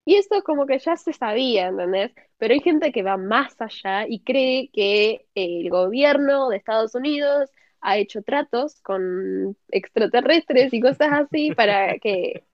Y 0.06 0.16
eso 0.16 0.36
es 0.36 0.42
como 0.44 0.64
que 0.66 0.78
ya 0.78 0.96
se 0.96 1.12
sabía, 1.12 1.68
¿entendés? 1.68 2.12
Pero 2.38 2.54
hay 2.54 2.60
gente 2.60 2.90
que 2.92 3.02
va 3.02 3.18
más 3.18 3.60
allá 3.60 4.06
y 4.08 4.20
cree 4.24 4.70
que 4.72 5.26
el 5.34 5.68
gobierno 5.70 6.48
de 6.48 6.56
Estados 6.56 6.94
Unidos 6.94 7.50
ha 7.82 7.98
hecho 7.98 8.22
tratos 8.22 8.80
con 8.80 9.56
extraterrestres 9.70 10.72
y 10.72 10.80
cosas 10.80 11.10
así 11.12 11.52
para 11.52 11.98
que 11.98 12.44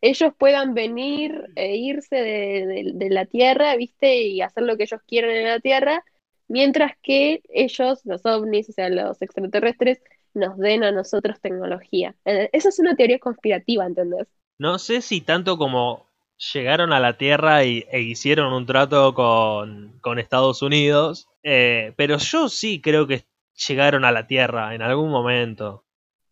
ellos 0.00 0.32
puedan 0.38 0.74
venir 0.74 1.44
e 1.56 1.76
irse 1.76 2.16
de, 2.16 2.66
de- 2.66 2.92
de 2.94 3.10
la 3.10 3.26
Tierra, 3.26 3.76
¿viste? 3.76 4.22
Y 4.24 4.40
hacer 4.42 4.64
lo 4.64 4.76
que 4.76 4.84
ellos 4.84 5.00
quieran 5.06 5.30
en 5.32 5.46
la 5.48 5.60
Tierra, 5.60 6.04
mientras 6.48 6.92
que 7.02 7.42
ellos, 7.50 8.00
los 8.04 8.24
ovnis, 8.26 8.68
o 8.70 8.72
sea, 8.72 8.88
los 8.90 9.22
extraterrestres, 9.22 10.02
nos 10.34 10.58
den 10.58 10.84
a 10.84 10.92
nosotros 10.92 11.40
tecnología. 11.40 12.14
Eh, 12.24 12.50
Esa 12.52 12.68
es 12.70 12.78
una 12.78 12.96
teoría 12.96 13.18
conspirativa, 13.18 13.86
¿entendés? 13.86 14.28
No 14.58 14.78
sé 14.78 15.02
si 15.02 15.20
tanto 15.20 15.58
como 15.58 16.08
llegaron 16.54 16.92
a 16.92 17.00
la 17.00 17.16
Tierra 17.18 17.64
y, 17.64 17.84
e 17.90 18.00
hicieron 18.00 18.52
un 18.52 18.66
trato 18.66 19.14
con, 19.14 19.98
con 20.00 20.18
Estados 20.18 20.62
Unidos, 20.62 21.28
eh, 21.42 21.92
pero 21.96 22.16
yo 22.18 22.48
sí 22.48 22.80
creo 22.80 23.06
que 23.06 23.26
llegaron 23.68 24.04
a 24.04 24.12
la 24.12 24.26
Tierra 24.26 24.74
en 24.74 24.82
algún 24.82 25.10
momento. 25.10 25.84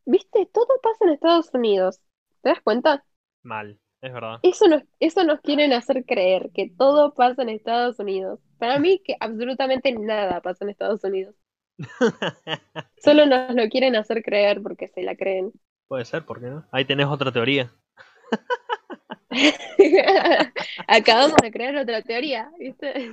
¿Viste? 0.04 0.47
Todo 0.52 0.66
pasa 0.83 1.04
en 1.07 1.11
Estados 1.12 1.49
Unidos. 1.54 2.00
¿Te 2.42 2.50
das 2.50 2.61
cuenta? 2.62 3.04
Mal, 3.42 3.78
es 4.00 4.12
verdad. 4.12 4.38
Eso 4.42 4.69
nos, 4.69 4.83
eso 5.00 5.25
nos 5.25 5.40
quieren 5.40 5.73
hacer 5.73 6.04
creer, 6.07 6.50
que 6.54 6.71
todo 6.71 7.14
pasa 7.14 7.42
en 7.42 7.50
Estados 7.50 7.99
Unidos. 7.99 8.40
Para 8.59 8.78
mí, 8.80 9.00
que 9.04 9.16
absolutamente 9.21 9.92
nada 9.92 10.40
pasa 10.40 10.64
en 10.64 10.71
Estados 10.71 11.04
Unidos. 11.04 11.35
Solo 13.02 13.26
nos 13.26 13.54
lo 13.54 13.68
quieren 13.68 13.96
hacer 13.96 14.22
creer 14.22 14.62
porque 14.62 14.88
se 14.88 15.02
la 15.02 15.16
creen. 15.16 15.52
Puede 15.88 16.04
ser, 16.04 16.25
¿por 16.25 16.40
qué 16.40 16.46
no? 16.46 16.64
Ahí 16.70 16.84
tenés 16.84 17.06
otra 17.06 17.32
teoría. 17.32 17.70
Acabamos 20.87 21.37
de 21.42 21.50
crear 21.50 21.76
otra 21.76 22.02
teoría, 22.02 22.50
¿viste? 22.58 23.10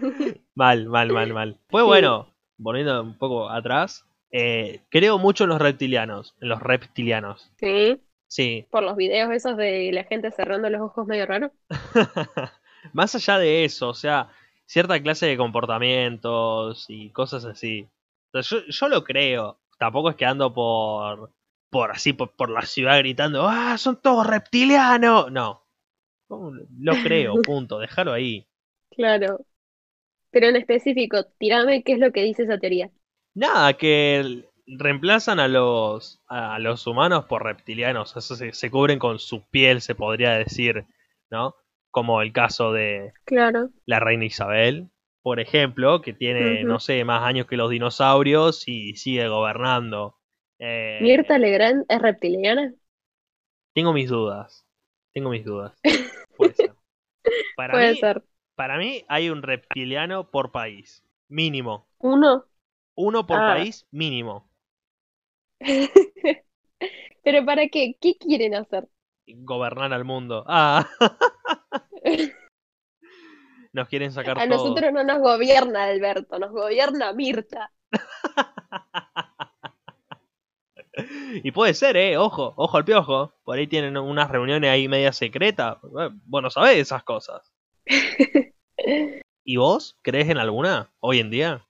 Mal, 0.56 0.88
mal, 0.88 1.12
mal, 1.12 1.34
mal. 1.34 1.60
Pues 1.70 1.86
bueno, 1.86 2.34
volviendo 2.58 3.02
un 3.02 3.18
poco 3.18 3.50
atrás, 3.50 4.06
eh, 4.32 4.82
creo 4.90 5.18
mucho 5.18 5.46
en 5.46 5.52
los 5.52 5.62
reptilianos, 5.62 6.36
en 6.42 6.50
los 6.50 6.62
reptilianos. 6.62 7.52
Sí, 7.58 8.00
Sí, 8.28 8.68
por 8.70 8.84
los 8.84 8.98
videos 8.98 9.32
esos 9.32 9.56
de 9.56 9.90
la 9.94 10.04
gente 10.04 10.32
cerrando 10.32 10.70
los 10.70 10.82
ojos 10.82 11.08
medio 11.08 11.26
raro. 11.26 11.52
más 12.94 13.16
allá 13.16 13.38
de 13.40 13.64
eso, 13.64 13.90
o 13.90 13.94
sea, 13.94 14.30
cierta 14.66 15.02
clase 15.02 15.28
de 15.28 15.38
comportamientos 15.38 16.86
y 16.90 17.10
cosas 17.12 17.46
así. 17.46 17.88
Yo, 18.34 18.66
yo 18.68 18.88
lo 18.90 19.04
creo. 19.04 19.60
Tampoco 19.80 20.10
es 20.10 20.16
que 20.16 20.26
ando 20.26 20.54
por, 20.54 21.34
por 21.70 21.92
así, 21.92 22.14
por, 22.14 22.36
por 22.36 22.50
la 22.50 22.62
ciudad 22.64 22.98
gritando, 23.00 23.48
¡ah, 23.48 23.78
son 23.78 24.02
todos 24.02 24.26
reptilianos! 24.28 25.32
No. 25.32 25.64
Lo 26.30 26.94
creo, 27.04 27.36
punto, 27.42 27.80
déjalo 27.80 28.14
ahí. 28.14 28.48
Claro. 28.92 29.46
Pero 30.32 30.48
en 30.48 30.56
específico, 30.58 31.26
tirame 31.40 31.84
qué 31.84 31.94
es 31.94 32.00
lo 32.00 32.12
que 32.12 32.24
dice 32.24 32.44
esa 32.44 32.58
teoría. 32.60 32.92
Nada, 33.34 33.74
que 33.78 34.50
reemplazan 34.66 35.40
a 35.40 35.48
los, 35.48 36.22
a 36.28 36.60
los 36.60 36.86
humanos 36.88 37.26
por 37.26 37.44
reptilianos. 37.44 38.16
Eso 38.18 38.36
se, 38.36 38.52
se 38.54 38.72
cubren 38.72 39.00
con 39.00 39.20
su 39.20 39.48
piel, 39.50 39.82
se 39.82 39.96
podría 39.96 40.32
decir, 40.34 40.86
¿no? 41.30 41.56
Como 41.92 42.22
el 42.22 42.34
caso 42.34 42.74
de 42.74 43.14
Claro. 43.26 43.70
la 43.86 44.00
reina 44.00 44.26
Isabel, 44.26 44.90
por 45.28 45.42
ejemplo, 45.42 46.02
que 46.02 46.14
tiene, 46.14 46.64
no 46.64 46.80
sé, 46.80 47.04
más 47.04 47.22
años 47.24 47.48
que 47.48 47.58
los 47.58 47.70
dinosaurios 47.70 48.66
y 48.66 48.96
sigue 48.96 49.28
gobernando. 49.28 50.16
Eh, 50.58 51.00
¿Mirta 51.02 51.38
Legrand 51.38 51.84
es 51.90 52.02
reptiliana? 52.02 52.74
Tengo 53.76 53.92
mis 53.92 54.08
dudas. 54.10 54.66
Tengo 55.14 55.30
mis 55.30 55.44
dudas. 55.44 55.78
Puede 56.38 56.54
ser. 56.56 56.74
Para, 57.58 57.74
Puede 57.74 57.92
mí, 57.92 57.98
ser. 57.98 58.24
para 58.56 58.78
mí 58.78 59.04
hay 59.10 59.30
un 59.30 59.42
reptiliano 59.44 60.32
por 60.32 60.54
país. 60.54 61.04
Mínimo. 61.28 61.90
Uno. 61.98 62.46
Uno 62.96 63.28
por 63.28 63.38
Ah. 63.38 63.56
país, 63.56 63.86
mínimo. 63.92 64.50
¿Pero 67.22 67.46
para 67.46 67.68
qué? 67.68 67.98
¿Qué 68.00 68.16
quieren 68.18 68.56
hacer? 68.56 68.88
Gobernar 69.28 69.92
al 69.92 70.06
mundo. 70.06 70.46
Ah. 70.48 70.88
Nos 73.78 73.90
quieren 73.90 74.12
sacar 74.12 74.40
A 74.40 74.48
todo. 74.48 74.58
nosotros 74.58 74.92
no 74.92 75.04
nos 75.04 75.20
gobierna 75.20 75.84
Alberto, 75.84 76.40
nos 76.40 76.52
gobierna 76.52 77.14
Mirta. 77.14 77.72
Y 81.44 81.52
puede 81.52 81.76
ser, 81.76 81.96
eh, 81.96 82.18
ojo, 82.18 82.54
ojo 82.58 82.76
al 82.76 82.84
piojo. 82.84 83.32
Por 83.44 83.60
ahí 83.60 83.68
tienen 83.68 83.96
unas 83.98 84.32
reuniones 84.32 84.72
ahí 84.72 84.88
media 84.88 85.14
secretas. 85.14 85.78
Eh, 85.84 86.10
Vos 86.26 86.42
no 86.42 86.50
sabés 86.50 86.78
esas 86.78 87.04
cosas. 87.04 87.54
¿Y 89.44 89.58
vos 89.58 89.96
crees 90.02 90.28
en 90.30 90.40
alguna 90.40 90.92
hoy 91.00 91.20
en 91.20 91.30
día? 91.30 91.68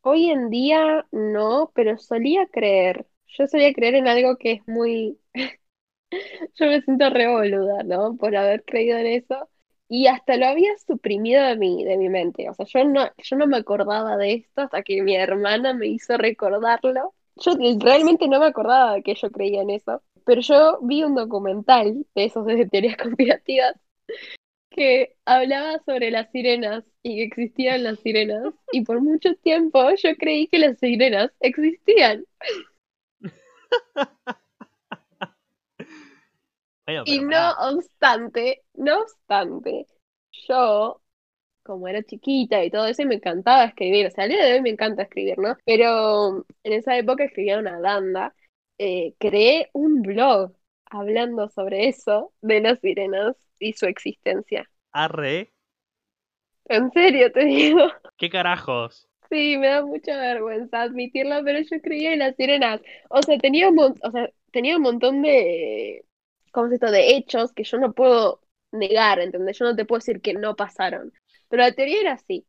Hoy 0.00 0.30
en 0.30 0.48
día 0.48 1.06
no, 1.12 1.70
pero 1.74 1.98
solía 1.98 2.46
creer. 2.46 3.06
Yo 3.38 3.46
solía 3.46 3.74
creer 3.74 3.96
en 3.96 4.08
algo 4.08 4.38
que 4.38 4.52
es 4.52 4.66
muy... 4.66 5.18
Yo 6.54 6.66
me 6.66 6.80
siento 6.80 7.10
re 7.10 7.28
boluda, 7.28 7.82
¿no? 7.82 8.16
Por 8.16 8.34
haber 8.34 8.64
creído 8.64 8.96
en 8.96 9.06
eso. 9.08 9.50
Y 9.90 10.06
hasta 10.06 10.36
lo 10.36 10.46
había 10.46 10.70
suprimido 10.86 11.44
de 11.44 11.56
mi, 11.56 11.84
de 11.84 11.96
mi 11.96 12.08
mente. 12.08 12.48
O 12.48 12.54
sea, 12.54 12.64
yo 12.64 12.84
no, 12.84 13.10
yo 13.18 13.36
no 13.36 13.48
me 13.48 13.56
acordaba 13.56 14.16
de 14.16 14.34
esto 14.34 14.62
hasta 14.62 14.82
que 14.82 15.02
mi 15.02 15.16
hermana 15.16 15.74
me 15.74 15.88
hizo 15.88 16.16
recordarlo. 16.16 17.12
Yo 17.36 17.56
realmente 17.80 18.28
no 18.28 18.38
me 18.38 18.46
acordaba 18.46 18.94
de 18.94 19.02
que 19.02 19.16
yo 19.16 19.30
creía 19.32 19.62
en 19.62 19.70
eso, 19.70 20.00
pero 20.24 20.42
yo 20.42 20.78
vi 20.82 21.02
un 21.02 21.16
documental 21.16 22.06
de 22.14 22.24
esos 22.24 22.46
de 22.46 22.66
teorías 22.66 22.96
conspirativas 23.02 23.74
que 24.70 25.16
hablaba 25.24 25.80
sobre 25.84 26.12
las 26.12 26.30
sirenas 26.30 26.84
y 27.02 27.16
que 27.16 27.24
existían 27.24 27.82
las 27.82 27.98
sirenas. 27.98 28.54
Y 28.72 28.82
por 28.84 29.00
mucho 29.00 29.34
tiempo 29.42 29.80
yo 29.96 30.16
creí 30.16 30.46
que 30.46 30.60
las 30.60 30.78
sirenas 30.78 31.32
existían. 31.40 32.24
y 37.04 37.20
no 37.20 37.52
obstante, 37.60 38.62
no 38.74 39.02
obstante, 39.02 39.86
yo, 40.48 41.00
como 41.62 41.88
era 41.88 42.02
chiquita 42.02 42.64
y 42.64 42.70
todo 42.70 42.86
eso, 42.86 43.04
me 43.04 43.16
encantaba 43.16 43.64
escribir. 43.64 44.06
O 44.06 44.10
sea, 44.10 44.24
al 44.24 44.30
día 44.30 44.44
de 44.44 44.54
hoy 44.54 44.62
me 44.62 44.70
encanta 44.70 45.02
escribir, 45.02 45.38
¿no? 45.38 45.56
Pero 45.64 46.44
en 46.64 46.72
esa 46.72 46.96
época 46.96 47.24
escribía 47.24 47.58
una 47.58 47.78
banda. 47.78 48.34
Eh, 48.78 49.14
creé 49.18 49.68
un 49.72 50.02
blog 50.02 50.52
hablando 50.86 51.48
sobre 51.50 51.88
eso, 51.88 52.32
de 52.40 52.60
las 52.60 52.80
sirenas 52.80 53.36
y 53.58 53.74
su 53.74 53.86
existencia. 53.86 54.68
Arre. 54.92 55.52
En 56.66 56.90
serio, 56.92 57.30
te 57.32 57.44
digo. 57.44 57.80
¿Qué 58.16 58.30
carajos? 58.30 59.06
Sí, 59.30 59.56
me 59.58 59.68
da 59.68 59.84
mucha 59.84 60.18
vergüenza 60.18 60.82
admitirlo, 60.82 61.36
pero 61.44 61.60
yo 61.60 61.80
creía 61.80 62.12
en 62.12 62.18
las 62.20 62.34
sirenas. 62.36 62.80
O 63.10 63.22
sea, 63.22 63.38
tenía 63.38 63.68
un, 63.68 63.78
o 63.78 64.10
sea, 64.10 64.28
tenía 64.50 64.76
un 64.76 64.82
montón 64.82 65.22
de, 65.22 66.04
¿cómo 66.50 66.66
es 66.66 66.74
esto? 66.74 66.90
De 66.90 67.16
hechos 67.16 67.52
que 67.52 67.64
yo 67.64 67.78
no 67.78 67.92
puedo 67.92 68.40
negar, 68.72 69.20
¿entendés? 69.20 69.58
Yo 69.58 69.64
no 69.66 69.76
te 69.76 69.84
puedo 69.84 69.98
decir 69.98 70.20
que 70.20 70.34
no 70.34 70.56
pasaron. 70.56 71.12
Pero 71.48 71.62
la 71.62 71.72
teoría 71.72 72.00
era 72.00 72.12
así, 72.12 72.46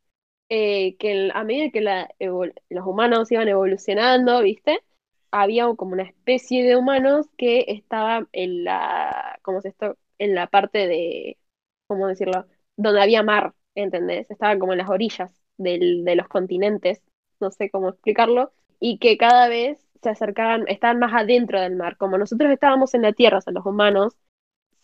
eh, 0.48 0.96
que 0.98 1.30
a 1.34 1.44
medida 1.44 1.70
que 1.70 1.80
la, 1.80 2.08
los 2.20 2.86
humanos 2.86 3.30
iban 3.32 3.48
evolucionando, 3.48 4.42
¿viste? 4.42 4.80
Había 5.30 5.66
como 5.76 5.92
una 5.92 6.02
especie 6.04 6.64
de 6.64 6.76
humanos 6.76 7.26
que 7.38 7.64
estaba 7.68 8.28
en 8.32 8.64
la, 8.64 9.38
¿cómo 9.42 9.58
es 9.60 9.64
esto? 9.66 9.96
En 10.18 10.34
la 10.34 10.46
parte 10.48 10.86
de, 10.86 11.38
¿cómo 11.86 12.06
decirlo? 12.06 12.46
Donde 12.76 13.00
había 13.02 13.22
mar, 13.22 13.54
¿entendés? 13.74 14.30
Estaban 14.30 14.58
como 14.58 14.72
en 14.72 14.78
las 14.78 14.90
orillas 14.90 15.32
del, 15.56 16.04
de 16.04 16.16
los 16.16 16.28
continentes, 16.28 17.02
no 17.40 17.50
sé 17.50 17.70
cómo 17.70 17.88
explicarlo, 17.90 18.52
y 18.78 18.98
que 18.98 19.16
cada 19.16 19.48
vez 19.48 19.81
se 20.02 20.10
acercaban, 20.10 20.64
estaban 20.68 20.98
más 20.98 21.12
adentro 21.14 21.60
del 21.60 21.76
mar. 21.76 21.96
Como 21.96 22.18
nosotros 22.18 22.50
estábamos 22.50 22.94
en 22.94 23.02
la 23.02 23.12
tierra, 23.12 23.38
o 23.38 23.40
sea, 23.40 23.52
los 23.52 23.66
humanos 23.66 24.16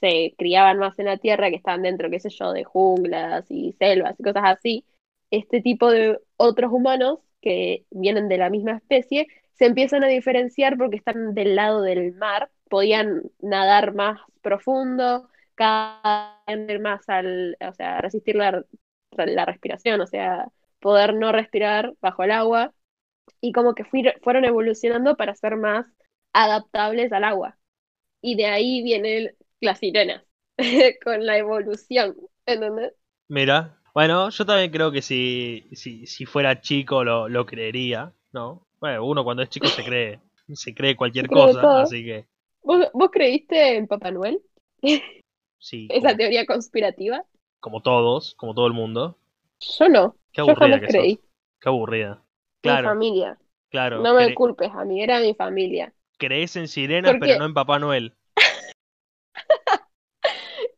se 0.00 0.34
criaban 0.38 0.78
más 0.78 0.98
en 0.98 1.06
la 1.06 1.18
tierra, 1.18 1.50
que 1.50 1.56
estaban 1.56 1.82
dentro, 1.82 2.10
qué 2.10 2.20
sé 2.20 2.30
yo, 2.30 2.52
de 2.52 2.64
junglas 2.64 3.50
y 3.50 3.72
selvas 3.72 4.18
y 4.18 4.22
cosas 4.22 4.44
así, 4.46 4.84
este 5.30 5.60
tipo 5.60 5.90
de 5.90 6.18
otros 6.36 6.72
humanos 6.72 7.18
que 7.42 7.84
vienen 7.90 8.28
de 8.28 8.38
la 8.38 8.50
misma 8.50 8.72
especie 8.76 9.28
se 9.54 9.66
empiezan 9.66 10.04
a 10.04 10.08
diferenciar 10.08 10.76
porque 10.78 10.96
están 10.96 11.34
del 11.34 11.56
lado 11.56 11.82
del 11.82 12.14
mar, 12.14 12.50
podían 12.70 13.22
nadar 13.40 13.94
más 13.94 14.20
profundo, 14.40 15.28
cada 15.56 16.40
vez 16.46 16.80
más 16.80 17.08
al, 17.08 17.56
o 17.60 17.72
sea, 17.74 18.00
resistir 18.00 18.36
la, 18.36 18.64
la 19.16 19.44
respiración, 19.44 20.00
o 20.00 20.06
sea, 20.06 20.48
poder 20.80 21.14
no 21.14 21.32
respirar 21.32 21.94
bajo 22.00 22.22
el 22.22 22.30
agua 22.30 22.72
y 23.40 23.52
como 23.52 23.74
que 23.74 23.84
fueron 23.84 24.44
evolucionando 24.44 25.16
para 25.16 25.34
ser 25.34 25.56
más 25.56 25.86
adaptables 26.32 27.12
al 27.12 27.24
agua. 27.24 27.58
Y 28.20 28.36
de 28.36 28.46
ahí 28.46 28.82
vienen 28.82 29.34
las 29.60 29.78
sirenas, 29.78 30.24
con 31.04 31.24
la 31.24 31.38
evolución, 31.38 32.16
¿entendés? 32.46 32.94
Mira, 33.28 33.78
bueno, 33.94 34.30
yo 34.30 34.46
también 34.46 34.70
creo 34.70 34.92
que 34.92 35.02
si, 35.02 35.66
si, 35.72 36.06
si 36.06 36.24
fuera 36.24 36.60
chico 36.60 37.04
lo, 37.04 37.28
lo 37.28 37.46
creería, 37.46 38.12
¿no? 38.32 38.66
Bueno, 38.80 39.04
uno 39.04 39.24
cuando 39.24 39.42
es 39.42 39.50
chico 39.50 39.66
se 39.66 39.84
cree, 39.84 40.20
se 40.54 40.74
cree 40.74 40.96
cualquier 40.96 41.28
cosa, 41.28 41.82
así 41.82 42.04
que... 42.04 42.26
¿Vos, 42.62 42.86
¿Vos, 42.92 43.10
creíste 43.10 43.76
en 43.76 43.86
Papá 43.86 44.10
Noel? 44.10 44.40
Sí. 45.58 45.88
¿Esa 45.90 46.16
teoría 46.16 46.46
conspirativa? 46.46 47.24
Como 47.60 47.82
todos, 47.82 48.34
como 48.36 48.54
todo 48.54 48.66
el 48.66 48.72
mundo. 48.72 49.18
Yo 49.60 49.88
no. 49.88 50.16
Qué 50.32 50.42
aburrida 50.42 50.66
yo 50.66 50.72
jamás 50.72 50.88
creí. 50.88 51.20
Qué 51.60 51.68
aburrida. 51.68 52.22
Claro. 52.62 52.82
Mi 52.82 52.88
familia. 52.88 53.38
Claro. 53.70 54.00
No 54.00 54.14
me 54.14 54.34
culpes, 54.34 54.70
a 54.72 54.84
mí 54.84 55.02
era 55.02 55.20
mi 55.20 55.34
familia. 55.34 55.92
Crees 56.18 56.56
en 56.56 56.68
sirenas, 56.68 57.16
pero 57.20 57.38
no 57.38 57.44
en 57.44 57.54
Papá 57.54 57.78
Noel. 57.78 58.14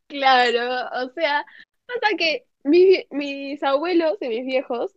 claro, 0.08 0.88
o 1.04 1.08
sea, 1.10 1.46
pasa 1.86 2.16
que 2.18 2.46
mis 2.62 3.62
abuelos 3.62 4.18
y 4.20 4.28
mis 4.28 4.44
viejos 4.44 4.94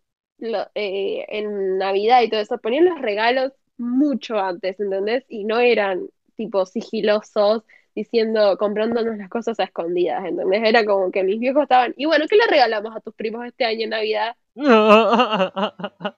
eh, 0.75 1.25
en 1.29 1.77
Navidad 1.77 2.21
y 2.21 2.29
todo 2.29 2.41
eso 2.41 2.57
ponían 2.57 2.85
los 2.85 2.99
regalos 2.99 3.53
mucho 3.77 4.37
antes, 4.39 4.79
¿entendés? 4.79 5.23
Y 5.29 5.45
no 5.45 5.59
eran 5.59 6.07
tipo 6.35 6.65
sigilosos 6.65 7.63
diciendo, 7.95 8.57
comprándonos 8.57 9.17
las 9.17 9.29
cosas 9.29 9.59
a 9.59 9.65
escondidas, 9.65 10.25
¿entendés? 10.25 10.63
Era 10.63 10.83
como 10.83 11.11
que 11.11 11.23
mis 11.23 11.39
viejos 11.39 11.63
estaban, 11.63 11.93
y 11.95 12.05
bueno, 12.05 12.25
¿qué 12.27 12.35
le 12.35 12.47
regalamos 12.47 12.95
a 12.95 12.99
tus 13.01 13.13
primos 13.13 13.45
este 13.45 13.65
año 13.65 13.83
en 13.83 13.89
Navidad? 13.91 14.35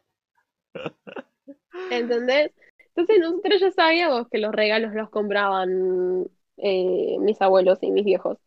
¿Entendés? 1.91 2.51
Entonces 2.95 3.19
nosotros 3.19 3.61
ya 3.61 3.71
sabíamos 3.71 4.29
que 4.29 4.37
los 4.37 4.53
regalos 4.53 4.93
los 4.93 5.09
compraban 5.09 6.27
eh, 6.57 7.17
mis 7.19 7.41
abuelos 7.41 7.79
y 7.81 7.91
mis 7.91 8.05
viejos 8.05 8.37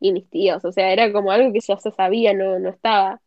y 0.00 0.12
mis 0.12 0.28
tíos, 0.30 0.64
o 0.64 0.70
sea, 0.70 0.92
era 0.92 1.12
como 1.12 1.32
algo 1.32 1.52
que 1.52 1.60
ya 1.60 1.76
se 1.78 1.90
sabía, 1.90 2.32
no, 2.32 2.58
no 2.58 2.68
estaba 2.68 3.20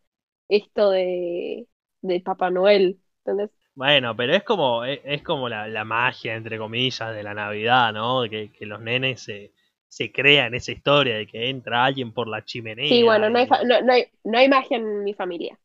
esto 0.48 0.92
de, 0.92 1.68
de 2.02 2.20
Papá 2.22 2.50
Noel, 2.50 3.00
¿entendés? 3.20 3.52
Bueno, 3.74 4.16
pero 4.16 4.34
es 4.34 4.44
como, 4.44 4.84
es, 4.86 5.24
como 5.24 5.50
la, 5.50 5.84
magia, 5.86 6.36
entre 6.36 6.58
comillas, 6.58 7.14
de 7.14 7.24
la 7.24 7.34
Navidad, 7.34 7.94
¿no? 7.94 8.24
Que, 8.30 8.52
que 8.52 8.66
los 8.66 8.80
nenes 8.82 9.22
se, 9.24 9.52
se 9.88 10.12
crean 10.12 10.54
esa 10.54 10.72
historia 10.72 11.18
de 11.18 11.28
que 11.28 11.50
entra 11.50 11.84
alguien 11.84 12.14
por 12.14 12.28
la 12.28 12.46
chimenea. 12.46 12.88
Sí, 12.88 13.04
bueno, 13.04 13.30
no, 13.30 13.40
hay, 13.40 13.48
no, 13.66 13.82
no, 13.82 13.92
hay, 13.92 14.06
no 14.24 14.38
hay 14.38 14.48
magia 14.48 14.78
en 14.78 15.04
mi 15.04 15.14
familia. 15.14 15.58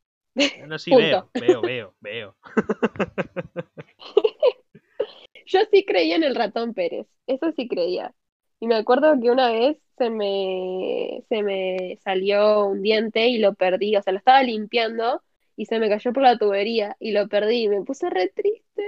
No, 0.67 0.79
sí, 0.79 0.95
veo, 0.95 1.31
veo, 1.35 1.63
veo, 1.63 1.95
veo. 2.01 2.37
Yo 5.47 5.61
sí 5.71 5.85
creía 5.85 6.17
en 6.17 6.25
el 6.25 6.35
ratón 6.35 6.75
Pérez, 6.75 7.07
eso 7.27 7.53
sí 7.53 7.69
creía. 7.69 8.15
Y 8.61 8.67
me 8.67 8.75
acuerdo 8.77 9.19
que 9.21 9.31
una 9.31 9.51
vez 9.53 9.79
se 9.99 10.11
me, 10.11 11.23
se 11.29 11.43
me 11.43 11.99
salió 12.03 12.67
un 12.67 12.83
diente 12.83 13.29
y 13.29 13.39
lo 13.39 13.55
perdí, 13.55 13.97
o 13.97 14.03
sea, 14.03 14.13
lo 14.13 14.19
estaba 14.19 14.43
limpiando 14.43 15.23
y 15.57 15.67
se 15.67 15.79
me 15.79 15.89
cayó 15.89 16.13
por 16.13 16.23
la 16.23 16.39
tubería 16.39 16.97
y 17.01 17.13
lo 17.13 17.29
perdí 17.29 17.65
y 17.65 17.69
me 17.69 17.83
puse 17.83 18.11
re 18.11 18.29
triste. 18.29 18.83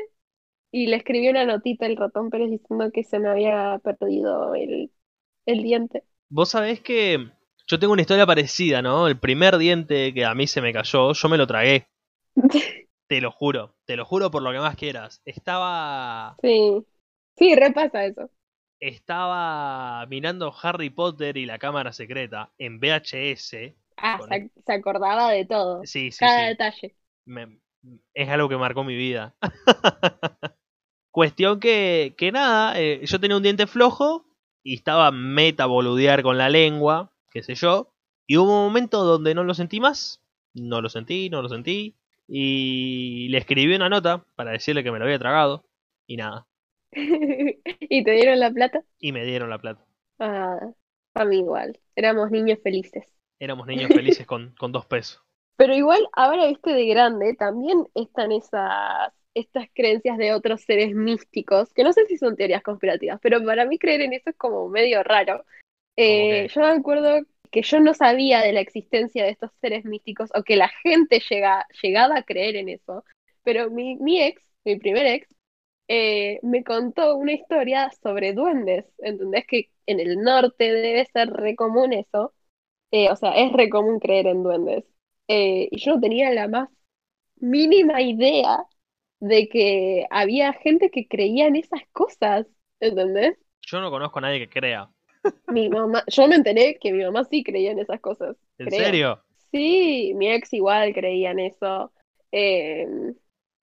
Y 0.73 0.89
le 0.89 0.97
escribí 0.97 1.29
una 1.31 1.47
notita 1.47 1.87
al 1.87 1.97
ratón 1.97 2.31
Pérez 2.31 2.51
diciendo 2.51 2.91
que 2.93 3.05
se 3.05 3.19
me 3.21 3.29
había 3.31 3.81
perdido 3.85 4.55
el, 4.55 4.93
el 5.47 5.63
diente. 5.63 6.05
Vos 6.31 6.51
sabés 6.51 6.81
que 6.81 7.31
yo 7.69 7.79
tengo 7.79 7.93
una 7.93 8.03
historia 8.03 8.27
parecida, 8.27 8.83
¿no? 8.83 9.07
El 9.07 9.19
primer 9.19 9.59
diente 9.59 10.13
que 10.13 10.25
a 10.25 10.35
mí 10.35 10.47
se 10.47 10.61
me 10.61 10.73
cayó, 10.73 11.13
yo 11.13 11.29
me 11.29 11.39
lo 11.39 11.47
tragué. 11.47 11.87
te 13.07 13.21
lo 13.21 13.31
juro, 13.31 13.77
te 13.85 13.97
lo 13.97 14.05
juro 14.05 14.31
por 14.31 14.43
lo 14.43 14.53
que 14.53 14.59
más 14.59 14.77
quieras. 14.77 15.23
Estaba... 15.25 16.37
Sí, 16.43 16.85
sí, 17.37 17.55
repasa 17.55 18.05
eso. 18.05 18.31
Estaba 18.81 20.07
mirando 20.07 20.55
Harry 20.63 20.91
Potter 20.91 21.37
y 21.37 21.47
la 21.47 21.59
cámara 21.59 21.93
secreta 21.93 22.53
en 22.59 22.81
VHS 22.81 23.75
Ah, 24.01 24.19
se, 24.65 24.73
acordaba 24.73 25.33
de 25.33 25.45
todo. 25.45 25.85
Sí, 25.85 26.13
sí. 26.13 26.19
Cada 26.21 26.47
detalle. 26.47 26.95
es 28.15 28.29
algo 28.29 28.49
que 28.49 28.57
marcó 28.57 28.85
mi 28.85 28.97
vida. 28.97 29.35
Cuestión 31.11 31.59
que, 31.59 32.15
que 32.17 32.31
nada, 32.31 32.79
eh, 32.81 33.01
yo 33.05 33.19
tenía 33.19 33.37
un 33.37 33.43
diente 33.43 33.67
flojo 33.67 34.27
y 34.63 34.75
estaba 34.75 35.11
meta 35.11 35.67
boludear 35.67 36.23
con 36.23 36.39
la 36.39 36.49
lengua, 36.49 37.13
qué 37.39 37.55
sé 37.55 37.55
yo. 37.55 37.93
Y 38.27 38.37
hubo 38.37 38.59
un 38.59 38.67
momento 38.67 39.05
donde 39.05 39.35
no 39.35 39.45
lo 39.45 39.55
sentí 39.55 39.81
más. 39.81 40.21
No 40.55 40.81
lo 40.81 40.89
sentí, 40.89 41.31
no 41.31 41.43
lo 41.43 41.49
sentí. 41.49 41.97
Y 42.27 43.29
le 43.29 43.39
escribí 43.39 43.75
una 43.75 43.89
nota 43.89 44.25
para 44.37 44.53
decirle 44.53 44.85
que 44.85 44.91
me 44.91 44.99
lo 44.99 45.05
había 45.05 45.19
tragado. 45.19 45.65
Y 46.07 46.17
nada. 46.17 46.47
¿Y 46.93 48.05
te 48.05 48.11
dieron 48.13 48.41
la 48.41 48.51
plata? 48.51 48.83
Y 48.99 49.13
me 49.13 49.25
dieron 49.25 49.51
la 49.51 49.59
plata. 49.59 49.85
Ah, 50.19 50.59
a 51.15 51.25
mí 51.25 51.39
igual. 51.39 51.79
Éramos 51.95 52.31
niños 52.31 52.59
felices 52.63 53.19
éramos 53.39 53.67
niños 53.67 53.89
felices 53.89 54.27
con, 54.27 54.55
con 54.59 54.73
dos 54.73 54.87
pesos. 54.87 55.23
Pero 55.57 55.75
igual, 55.75 56.07
ahora 56.13 56.49
este 56.49 56.73
de 56.73 56.87
grande, 56.87 57.35
también 57.35 57.87
están 57.95 58.31
esas, 58.31 59.13
estas 59.35 59.67
creencias 59.75 60.17
de 60.17 60.33
otros 60.33 60.63
seres 60.63 60.95
místicos, 60.95 61.73
que 61.75 61.83
no 61.83 61.93
sé 61.93 62.07
si 62.07 62.17
son 62.17 62.37
teorías 62.37 62.63
conspirativas, 62.63 63.19
pero 63.21 63.45
para 63.45 63.65
mí 63.65 63.79
creer 63.79 64.03
en 64.03 64.13
eso 64.13 64.31
es 64.31 64.37
como 64.37 64.69
medio 64.69 65.03
raro. 65.03 65.45
Eh, 65.99 66.49
yo 66.55 66.63
me 66.63 66.69
acuerdo 66.69 67.21
que 67.53 67.63
yo 67.63 67.81
no 67.81 67.95
sabía 67.95 68.43
de 68.43 68.55
la 68.55 68.61
existencia 68.63 69.25
de 69.25 69.33
estos 69.33 69.53
seres 69.63 69.85
místicos 69.87 70.31
o 70.37 70.45
que 70.45 70.57
la 70.57 70.71
gente 70.85 71.21
llega, 71.31 71.67
llegaba 71.83 72.19
a 72.19 72.25
creer 72.25 72.57
en 72.57 72.71
eso, 72.71 73.05
pero 73.45 73.71
mi, 73.71 73.97
mi 73.99 74.23
ex, 74.23 74.43
mi 74.65 74.79
primer 74.79 75.07
ex, 75.09 75.29
eh, 75.89 76.41
me 76.43 76.65
contó 76.65 77.17
una 77.17 77.33
historia 77.33 77.91
sobre 78.03 78.33
duendes, 78.35 78.87
¿entendés? 78.99 79.47
Que 79.47 79.71
en 79.87 80.01
el 80.01 80.19
norte 80.23 80.73
debe 80.73 81.07
ser 81.07 81.31
re 81.31 81.57
común 81.57 81.93
eso, 81.95 82.35
Eh, 82.93 83.11
o 83.11 83.17
sea, 83.17 83.33
es 83.37 83.53
re 83.53 83.69
común 83.71 84.01
creer 84.01 84.27
en 84.29 84.43
duendes. 84.45 84.85
Eh, 85.29 85.69
y 85.73 85.79
yo 85.81 85.95
no 85.97 86.01
tenía 86.01 86.31
la 86.33 86.49
más 86.49 86.71
mínima 87.37 88.03
idea 88.03 88.65
de 89.21 89.49
que 89.49 90.07
había 90.11 90.53
gente 90.55 90.91
que 90.91 91.09
creía 91.09 91.47
en 91.49 91.57
esas 91.57 91.83
cosas, 91.93 92.47
¿entendés? 92.81 93.39
Yo 93.63 93.81
no 93.81 93.91
conozco 93.91 94.19
a 94.19 94.23
nadie 94.23 94.41
que 94.41 94.49
crea. 94.51 94.91
Mi 95.49 95.69
mamá, 95.69 96.05
yo 96.09 96.29
me 96.29 96.37
enteré 96.37 96.79
que 96.79 96.93
mi 96.93 97.05
mamá 97.05 97.25
sí 97.25 97.43
creía 97.45 97.73
en 97.73 97.79
esas 97.79 98.01
cosas. 98.01 98.37
¿En 98.59 98.67
creo. 98.67 98.71
serio? 98.71 99.25
Sí, 99.51 100.13
mi 100.15 100.31
ex 100.31 100.53
igual 100.53 100.93
creía 100.95 101.31
en 101.31 101.39
eso. 101.41 101.93
Eh, 102.33 102.87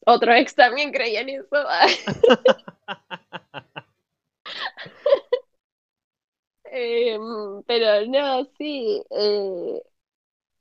otro 0.05 0.33
ex 0.33 0.55
también 0.55 0.91
creía 0.91 1.21
en 1.21 1.29
eso. 1.29 1.47
Eh, 6.65 7.17
pero 7.67 8.05
no, 8.07 8.45
sí. 8.57 9.03
eh, 9.09 9.81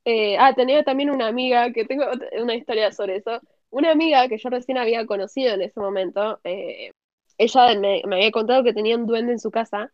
eh, 0.07 0.37
ah, 0.39 0.55
tenía 0.55 0.85
también 0.85 1.11
una 1.11 1.29
amiga, 1.29 1.73
que 1.73 1.85
tengo 1.87 2.05
una 2.43 2.55
historia 2.55 2.93
sobre 2.93 3.17
eso. 3.19 3.41
Una 3.71 3.93
amiga 3.93 4.29
que 4.29 4.39
yo 4.39 4.51
recién 4.51 4.79
había 4.79 5.07
conocido 5.07 5.55
en 5.55 5.63
ese 5.63 5.81
momento, 5.81 6.41
eh, 6.45 6.93
ella 7.39 7.75
me, 7.81 8.03
me 8.07 8.17
había 8.17 8.33
contado 8.33 8.65
que 8.65 8.75
tenía 8.75 8.97
un 8.97 9.07
duende 9.07 9.33
en 9.33 9.41
su 9.41 9.51
casa, 9.51 9.93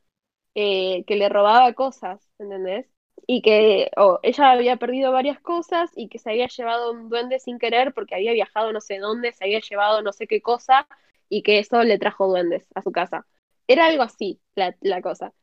eh, 0.57 1.05
que 1.07 1.17
le 1.17 1.31
robaba 1.31 1.75
cosas, 1.75 2.21
¿entendés? 2.41 2.89
Y 3.29 3.43
que 3.43 3.91
o 3.99 4.21
ella 4.25 4.53
había 4.53 4.79
perdido 4.79 5.13
varias 5.13 5.41
cosas 5.41 5.93
y 5.97 6.09
que 6.09 6.19
se 6.21 6.31
había 6.31 6.49
llevado 6.49 6.93
un 6.93 7.11
duende 7.11 7.41
sin 7.41 7.59
querer 7.61 7.95
porque 7.95 8.17
había 8.17 8.33
viajado 8.35 8.73
no 8.73 8.81
sé 8.83 8.99
dónde, 9.01 9.33
se 9.35 9.45
había 9.45 9.61
llevado 9.61 10.03
no 10.03 10.13
sé 10.15 10.27
qué 10.29 10.43
cosa 10.43 10.89
y 11.31 11.43
que 11.45 11.61
eso 11.61 11.85
le 11.85 11.99
trajo 12.01 12.29
duendes 12.29 12.67
a 12.75 12.83
su 12.83 12.93
casa. 12.93 13.27
Era 13.69 13.87
algo 13.89 14.03
así 14.05 14.41
la, 14.57 14.77
la 14.83 15.03
cosa, 15.03 15.35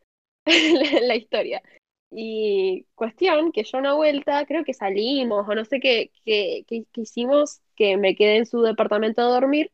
la, 0.46 1.16
historia. 1.16 1.62
Y 2.12 2.86
cuestión 2.96 3.52
que 3.52 3.64
yo 3.64 3.78
una 3.80 3.94
vuelta, 3.96 4.46
creo 4.46 4.64
que 4.64 4.74
salimos 4.74 5.48
o 5.48 5.56
no 5.56 5.66
sé 5.66 5.80
qué, 5.80 6.12
qué, 6.26 6.64
qué- 6.68 6.86
qué 6.94 7.02
hicimos, 7.02 7.62
que 7.76 7.98
me 7.98 8.16
quedé 8.16 8.38
en 8.38 8.46
su 8.46 8.62
departamento 8.62 9.22
a 9.22 9.26
dormir, 9.26 9.72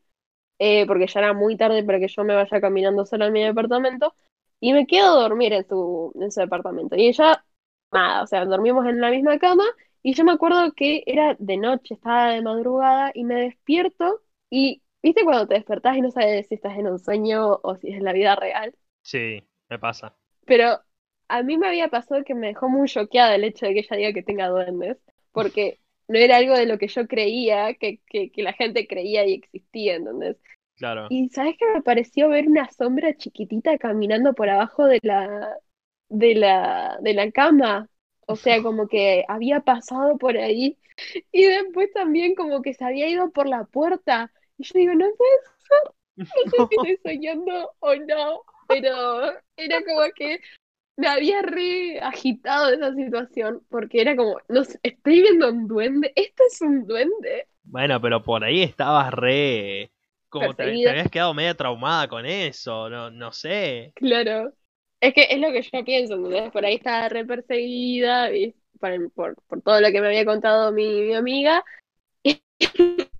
eh, 0.58 0.86
porque 0.86 1.06
ya 1.06 1.20
era 1.20 1.32
muy 1.34 1.56
tarde 1.56 1.84
para 1.84 2.00
que 2.00 2.08
yo 2.08 2.24
me 2.24 2.34
vaya 2.34 2.60
caminando 2.60 3.06
sola 3.06 3.26
en 3.26 3.32
mi 3.32 3.42
departamento, 3.44 4.14
y 4.60 4.72
me 4.72 4.86
quedo 4.86 5.18
a 5.18 5.22
dormir 5.22 5.52
en 5.52 5.66
su, 5.68 6.12
en 6.20 6.30
su 6.32 6.40
departamento. 6.40 6.96
Y 6.96 7.08
ella, 7.08 7.44
nada, 7.92 8.22
o 8.22 8.26
sea, 8.26 8.44
dormimos 8.44 8.86
en 8.86 9.00
la 9.00 9.10
misma 9.10 9.38
cama, 9.38 9.64
y 10.02 10.14
yo 10.14 10.24
me 10.24 10.32
acuerdo 10.32 10.72
que 10.74 11.02
era 11.06 11.36
de 11.38 11.56
noche, 11.56 11.94
estaba 11.94 12.30
de 12.32 12.42
madrugada, 12.42 13.12
y 13.14 13.24
me 13.24 13.34
despierto, 13.36 14.22
y 14.50 14.82
¿viste 15.02 15.24
cuando 15.24 15.46
te 15.48 15.54
despertás 15.54 15.96
y 15.96 16.00
no 16.02 16.10
sabes 16.10 16.48
si 16.48 16.54
estás 16.54 16.78
en 16.78 16.88
un 16.88 16.98
sueño 16.98 17.60
o 17.62 17.76
si 17.76 17.92
es 17.92 18.02
la 18.02 18.12
vida 18.12 18.36
real? 18.36 18.74
Sí, 19.02 19.42
me 19.68 19.78
pasa. 19.78 20.16
Pero 20.46 20.80
a 21.28 21.42
mí 21.42 21.58
me 21.58 21.68
había 21.68 21.88
pasado 21.88 22.24
que 22.24 22.34
me 22.34 22.48
dejó 22.48 22.68
muy 22.68 22.88
choqueada 22.88 23.34
el 23.34 23.44
hecho 23.44 23.66
de 23.66 23.74
que 23.74 23.80
ella 23.80 23.96
diga 23.96 24.12
que 24.12 24.22
tenga 24.22 24.48
duendes, 24.48 24.98
porque 25.32 25.80
no 26.08 26.18
era 26.18 26.36
algo 26.38 26.54
de 26.56 26.66
lo 26.66 26.78
que 26.78 26.88
yo 26.88 27.06
creía 27.06 27.74
que, 27.74 28.00
que, 28.06 28.30
que 28.32 28.42
la 28.42 28.52
gente 28.52 28.86
creía 28.88 29.24
y 29.26 29.34
existía, 29.34 29.94
¿entendés? 29.96 30.36
Claro. 30.80 31.08
Y 31.10 31.28
¿sabes 31.28 31.56
qué 31.58 31.66
me 31.74 31.82
pareció 31.82 32.30
ver 32.30 32.48
una 32.48 32.68
sombra 32.70 33.14
chiquitita 33.14 33.76
caminando 33.76 34.32
por 34.32 34.48
abajo 34.48 34.86
de 34.86 34.98
la, 35.02 35.54
de 36.08 36.34
la, 36.34 36.98
de 37.02 37.12
la 37.12 37.30
cama? 37.30 37.88
O 38.26 38.34
sea, 38.34 38.62
como 38.62 38.88
que 38.88 39.24
había 39.28 39.60
pasado 39.60 40.16
por 40.16 40.38
ahí 40.38 40.78
y 41.30 41.44
después 41.44 41.92
también 41.92 42.34
como 42.34 42.62
que 42.62 42.72
se 42.72 42.84
había 42.84 43.08
ido 43.10 43.30
por 43.30 43.46
la 43.46 43.64
puerta. 43.64 44.32
Y 44.56 44.64
yo 44.64 44.72
digo, 44.74 44.94
no 44.94 45.06
puede 45.16 45.30
no 46.16 46.24
sé 46.24 46.32
si 46.50 46.56
estoy 46.96 46.98
soñando 47.04 47.72
o 47.80 47.94
no, 47.94 48.42
pero 48.68 49.32
era 49.56 49.84
como 49.84 50.00
que 50.14 50.40
me 50.96 51.08
había 51.08 51.42
re 51.42 52.00
agitado 52.00 52.70
esa 52.70 52.94
situación 52.94 53.62
porque 53.68 54.00
era 54.00 54.16
como, 54.16 54.38
no 54.48 54.64
sé, 54.64 54.78
estoy 54.82 55.22
viendo 55.22 55.50
un 55.50 55.66
duende, 55.66 56.12
esto 56.14 56.42
es 56.50 56.60
un 56.62 56.86
duende. 56.86 57.46
Bueno, 57.64 58.00
pero 58.00 58.22
por 58.22 58.44
ahí 58.44 58.62
estabas 58.62 59.12
re... 59.12 59.90
Como 60.30 60.54
te, 60.54 60.62
habías 60.62 61.10
quedado 61.10 61.34
media 61.34 61.54
traumada 61.54 62.08
con 62.08 62.24
eso, 62.24 62.88
no, 62.88 63.10
no 63.10 63.32
sé. 63.32 63.92
Claro. 63.94 64.52
Es 65.00 65.14
que 65.14 65.26
es 65.30 65.38
lo 65.38 65.50
que 65.52 65.62
yo 65.62 65.84
pienso, 65.84 66.14
¿entendés? 66.14 66.50
Por 66.52 66.64
ahí 66.64 66.74
estaba 66.76 67.08
re 67.08 67.24
perseguida 67.24 68.32
y 68.34 68.54
por, 68.78 69.10
por, 69.12 69.42
por 69.48 69.62
todo 69.62 69.80
lo 69.80 69.90
que 69.90 70.00
me 70.00 70.08
había 70.08 70.24
contado 70.24 70.72
mi, 70.72 71.02
mi 71.02 71.14
amiga. 71.14 71.64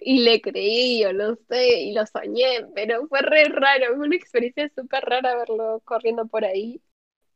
Y 0.00 0.20
le 0.20 0.40
creí, 0.40 1.04
o 1.04 1.12
no 1.12 1.36
sé, 1.48 1.80
y 1.82 1.92
lo 1.92 2.06
soñé, 2.06 2.66
pero 2.74 3.06
fue 3.08 3.20
re 3.22 3.44
raro, 3.44 3.96
fue 3.96 4.06
una 4.06 4.16
experiencia 4.16 4.70
súper 4.74 5.04
rara 5.04 5.36
verlo 5.36 5.80
corriendo 5.84 6.26
por 6.26 6.44
ahí. 6.44 6.80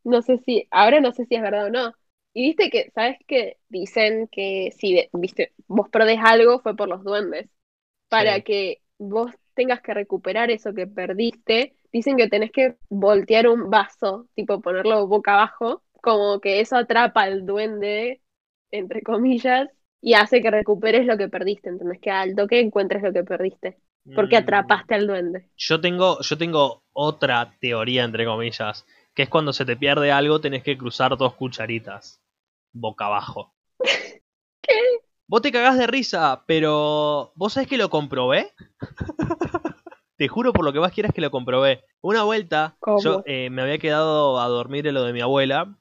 No 0.05 0.23
sé 0.23 0.39
si, 0.39 0.69
ahora 0.71 1.01
no 1.01 1.13
sé 1.13 1.27
si 1.27 1.37
es 1.37 1.43
verdad 1.43 1.67
o 1.67 1.71
no. 1.71 1.95
Y 2.35 2.43
viste 2.49 2.71
que, 2.71 2.91
¿sabes 2.95 3.19
qué? 3.29 3.59
Dicen 3.69 4.29
que 4.29 4.73
si, 4.79 5.09
viste, 5.15 5.55
vos 5.69 5.89
perdés 5.91 6.19
algo 6.23 6.61
fue 6.61 6.77
por 6.77 6.89
los 6.89 7.05
duendes. 7.05 7.51
Para 8.09 8.37
Sí. 8.37 8.43
que 8.45 8.82
vos 9.09 9.33
tengas 9.55 9.81
que 9.83 9.95
recuperar 9.95 10.51
eso 10.51 10.75
que 10.75 10.87
perdiste, 10.87 11.77
dicen 11.93 12.17
que 12.17 12.29
tenés 12.29 12.51
que 12.53 12.77
voltear 12.89 13.49
un 13.49 13.71
vaso, 13.71 14.29
tipo 14.35 14.61
ponerlo 14.63 15.07
boca 15.07 15.35
abajo, 15.35 15.83
como 16.03 16.41
que 16.41 16.61
eso 16.61 16.77
atrapa 16.77 17.23
al 17.23 17.47
duende, 17.47 18.23
entre 18.71 19.03
comillas, 19.03 19.69
y 20.01 20.15
hace 20.15 20.43
que 20.43 20.51
recuperes 20.51 21.07
lo 21.07 21.17
que 21.19 21.29
perdiste, 21.29 21.69
¿entendés? 21.69 22.01
Que 22.01 22.11
al 22.11 22.35
toque 22.35 22.61
encuentres 22.61 23.03
lo 23.03 23.13
que 23.13 23.25
perdiste, 23.25 23.79
porque 24.15 24.37
Mm, 24.37 24.37
atrapaste 24.37 24.95
al 24.95 25.07
duende. 25.07 25.49
Yo 25.57 25.81
tengo, 25.81 26.21
yo 26.21 26.39
tengo 26.39 26.85
otra 26.93 27.57
teoría, 27.61 28.05
entre 28.05 28.27
comillas, 28.27 28.87
que 29.15 29.23
es 29.25 29.31
cuando 29.31 29.53
se 29.55 29.65
te 29.65 29.77
pierde 29.79 30.13
algo 30.13 30.41
tenés 30.43 30.63
que 30.63 30.77
cruzar 30.79 31.17
dos 31.17 31.35
cucharitas, 31.37 32.21
boca 32.73 33.07
abajo. 33.07 33.55
¿Qué? 34.63 35.02
Vos 35.33 35.41
te 35.41 35.51
cagás 35.51 35.79
de 35.79 35.87
risa, 35.87 36.45
pero 36.47 37.33
¿vos 37.37 37.55
sabés 37.55 37.67
que 37.67 37.79
lo 37.79 37.89
comprobé? 37.89 38.53
Te 40.19 40.29
juro 40.29 40.53
por 40.53 40.63
lo 40.63 40.75
que 40.75 40.79
más 40.79 40.93
quieras 40.93 41.15
que 41.15 41.23
lo 41.23 41.31
comprobé. 41.31 41.87
Una 42.03 42.23
vuelta, 42.23 42.77
¿Cómo? 42.81 43.01
yo 43.01 43.23
eh, 43.25 43.49
me 43.49 43.63
había 43.63 43.79
quedado 43.79 44.39
a 44.39 44.49
dormir 44.49 44.87
en 44.87 44.93
lo 44.93 45.05
de 45.05 45.15
mi 45.15 45.23
abuela 45.23 45.75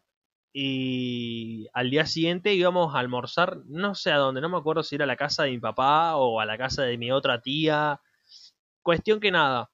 y 0.54 1.68
al 1.74 1.90
día 1.90 2.06
siguiente 2.06 2.54
íbamos 2.54 2.96
a 2.96 3.00
almorzar, 3.00 3.58
no 3.66 3.94
sé 3.94 4.14
a 4.14 4.20
dónde, 4.20 4.40
no 4.40 4.48
me 4.48 4.56
acuerdo 4.56 4.84
si 4.84 4.96
era 4.96 5.04
a 5.04 5.08
la 5.08 5.18
casa 5.18 5.44
de 5.44 5.52
mi 5.52 5.60
papá 5.60 6.16
o 6.16 6.40
a 6.40 6.46
la 6.46 6.58
casa 6.58 6.84
de 6.84 6.98
mi 6.98 7.12
otra 7.12 7.42
tía. 7.42 8.00
Cuestión 8.82 9.20
que 9.20 9.32
nada, 9.32 9.70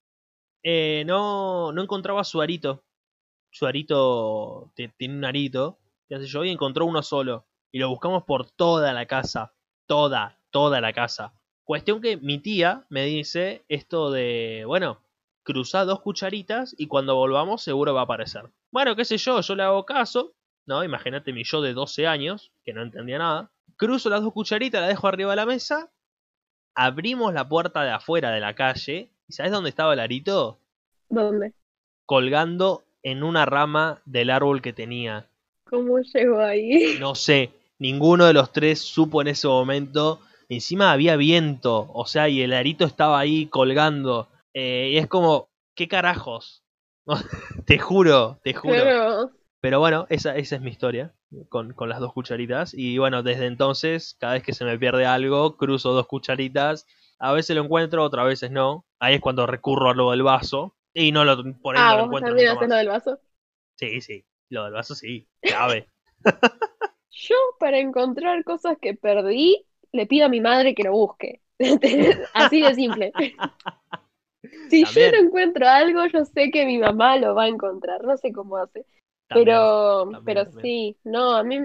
eh, 0.63 1.03
no, 1.05 1.71
no 1.71 1.83
encontraba 1.83 2.23
su 2.23 2.41
arito. 2.41 2.83
Su 3.51 3.67
arito 3.67 4.71
tiene 4.73 5.17
un 5.17 5.23
arito, 5.23 5.77
qué 6.09 6.17
sé 6.17 6.25
yo, 6.25 6.43
y 6.43 6.49
encontró 6.49 6.87
uno 6.87 7.03
solo. 7.03 7.45
Y 7.71 7.77
lo 7.77 7.89
buscamos 7.89 8.23
por 8.23 8.49
toda 8.49 8.91
la 8.91 9.05
casa. 9.05 9.53
Toda, 9.88 10.38
toda 10.52 10.80
la 10.82 10.93
casa. 10.93 11.34
Cuestión 11.63 12.02
que 12.02 12.17
mi 12.17 12.39
tía 12.39 12.86
me 12.89 13.06
dice 13.06 13.63
esto 13.67 14.12
de, 14.12 14.63
bueno, 14.65 15.02
cruzá 15.43 15.86
dos 15.86 16.02
cucharitas 16.02 16.76
y 16.78 16.88
cuando 16.88 17.15
volvamos 17.15 17.62
seguro 17.63 17.93
va 17.93 18.02
a 18.02 18.04
aparecer. 18.04 18.43
Bueno, 18.71 18.95
qué 18.95 19.06
sé 19.06 19.17
yo, 19.17 19.41
yo 19.41 19.56
le 19.56 19.63
hago 19.63 19.86
caso, 19.86 20.34
¿no? 20.65 20.84
Imagínate 20.84 21.34
mi 21.34 21.43
yo 21.43 21.62
de 21.62 21.73
12 21.73 22.06
años, 22.06 22.52
que 22.63 22.73
no 22.73 22.84
entendía 22.84 23.17
nada. 23.17 23.50
Cruzo 23.78 24.10
las 24.10 24.21
dos 24.21 24.34
cucharitas, 24.34 24.82
la 24.82 24.88
dejo 24.88 25.08
arriba 25.08 25.32
de 25.32 25.36
la 25.38 25.45
mesa, 25.45 25.89
abrimos 26.76 27.34
la 27.34 27.47
puerta 27.47 27.84
de 27.84 27.91
afuera 27.91 28.32
de 28.32 28.39
la 28.39 28.56
calle, 28.56 29.10
¿y 29.28 29.34
sabes 29.34 29.52
dónde 29.52 29.69
estaba 29.69 29.93
el 29.93 30.00
arito? 30.00 30.60
¿Dónde? 31.10 31.54
Colgando 32.06 32.84
en 33.02 33.23
una 33.23 33.45
rama 33.45 34.02
del 34.06 34.30
árbol 34.30 34.62
que 34.62 34.73
tenía. 34.73 35.28
¿Cómo 35.63 36.00
llegó 36.00 36.39
ahí? 36.39 36.97
No 37.00 37.15
sé, 37.15 37.52
ninguno 37.79 38.25
de 38.25 38.33
los 38.33 38.51
tres 38.51 38.79
supo 38.79 39.21
en 39.21 39.27
ese 39.27 39.47
momento. 39.47 40.21
Encima 40.49 40.91
había 40.91 41.15
viento, 41.17 41.91
o 41.93 42.05
sea, 42.05 42.29
y 42.29 42.41
el 42.41 42.53
arito 42.53 42.85
estaba 42.85 43.19
ahí 43.19 43.47
colgando. 43.47 44.29
Eh, 44.53 44.91
y 44.93 44.97
es 44.97 45.07
como, 45.07 45.49
¿qué 45.75 45.87
carajos? 45.87 46.63
te 47.65 47.79
juro, 47.79 48.39
te 48.43 48.53
juro. 48.53 48.73
Pero, 48.73 49.31
Pero 49.61 49.79
bueno, 49.79 50.05
esa, 50.09 50.35
esa 50.35 50.55
es 50.55 50.61
mi 50.61 50.71
historia 50.71 51.13
con, 51.49 51.73
con 51.73 51.89
las 51.89 51.99
dos 51.99 52.13
cucharitas. 52.13 52.73
Y 52.73 52.97
bueno, 52.97 53.23
desde 53.23 53.45
entonces, 53.45 54.15
cada 54.19 54.33
vez 54.33 54.43
que 54.43 54.53
se 54.53 54.65
me 54.65 54.77
pierde 54.79 55.05
algo, 55.05 55.57
cruzo 55.57 55.93
dos 55.93 56.07
cucharitas. 56.07 56.85
A 57.19 57.33
veces 57.33 57.55
lo 57.55 57.63
encuentro, 57.63 58.03
otras 58.03 58.25
veces 58.25 58.51
no. 58.51 58.85
Ahí 58.99 59.15
es 59.15 59.21
cuando 59.21 59.45
recurro 59.47 59.89
a 59.89 59.95
lo 59.95 60.11
del 60.11 60.23
vaso. 60.23 60.75
Y 60.93 61.11
no 61.11 61.25
lo, 61.25 61.37
por 61.61 61.77
ahí 61.77 61.83
no 61.83 61.89
ah, 61.89 61.91
lo 61.93 61.97
vos 61.97 62.07
encuentro 62.07 62.29
también 62.29 62.49
haces 62.49 62.69
lo 62.69 62.75
del 62.75 62.87
vaso. 62.87 63.19
Sí, 63.75 64.01
sí, 64.01 64.25
lo 64.49 64.63
del 64.63 64.73
vaso 64.73 64.95
sí, 64.95 65.27
clave. 65.41 65.89
Yo, 67.19 67.36
para 67.60 67.80
encontrar 67.80 68.43
cosas 68.43 68.77
que 68.80 68.93
perdí, 68.93 69.65
le 69.91 70.06
pido 70.06 70.25
a 70.27 70.30
mi 70.30 70.41
madre 70.41 70.75
que 70.75 70.84
lo 70.84 70.91
busque. 70.91 71.41
Así 72.34 72.62
de 72.62 72.75
simple. 72.75 73.13
Si 74.69 74.86
yo 74.86 75.01
no 75.13 75.25
encuentro 75.27 75.67
algo, 75.67 76.06
yo 76.08 76.25
sé 76.25 76.51
que 76.51 76.65
mi 76.65 76.77
mamá 76.77 77.17
lo 77.17 77.34
va 77.36 77.43
a 77.45 77.47
encontrar. 77.47 78.03
No 78.03 78.17
sé 78.17 78.32
cómo 78.34 78.58
hace. 78.58 78.86
También. 79.27 79.45
Pero, 79.45 80.10
también, 80.10 80.23
pero 80.25 80.45
también. 80.45 80.62
sí, 80.62 80.97
no, 81.03 81.36
a 81.36 81.43
mí, 81.43 81.60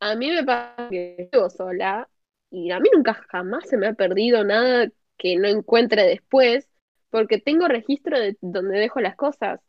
a 0.00 0.14
mí 0.16 0.30
me 0.30 0.44
pasa 0.44 0.88
que 0.90 1.28
vivo 1.32 1.50
sola 1.50 2.08
y 2.50 2.70
a 2.70 2.80
mí 2.80 2.88
nunca 2.94 3.14
jamás 3.14 3.68
se 3.68 3.76
me 3.76 3.88
ha 3.88 3.94
perdido 3.94 4.44
nada 4.44 4.88
que 5.16 5.36
no 5.36 5.48
encuentre 5.48 6.04
después, 6.04 6.68
porque 7.10 7.38
tengo 7.40 7.68
registro 7.68 8.18
de 8.18 8.36
donde 8.40 8.78
dejo 8.78 9.00
las 9.00 9.16
cosas. 9.16 9.60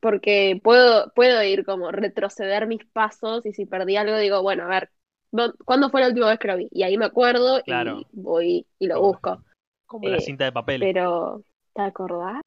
Porque 0.00 0.60
puedo, 0.62 1.12
puedo 1.14 1.42
ir 1.42 1.64
como 1.64 1.90
retroceder 1.90 2.66
mis 2.66 2.84
pasos 2.86 3.44
y 3.46 3.52
si 3.52 3.66
perdí 3.66 3.96
algo 3.96 4.16
digo, 4.18 4.42
bueno, 4.42 4.64
a 4.64 4.68
ver, 4.68 4.90
¿dó- 5.32 5.54
¿cuándo 5.64 5.90
fue 5.90 6.00
la 6.00 6.08
última 6.08 6.28
vez 6.28 6.38
que 6.38 6.48
lo 6.48 6.56
vi? 6.56 6.68
Y 6.70 6.82
ahí 6.82 6.96
me 6.98 7.06
acuerdo 7.06 7.62
Claro. 7.64 7.98
y 8.00 8.06
voy 8.12 8.66
y 8.78 8.86
lo 8.86 8.96
Como- 8.96 9.06
busco. 9.08 9.42
Como 9.86 10.08
la 10.08 10.16
Eh, 10.18 10.20
cinta 10.20 10.44
de 10.44 10.52
papel. 10.52 10.80
Pero, 10.80 11.42
¿te 11.74 11.82
acordás? 11.82 12.40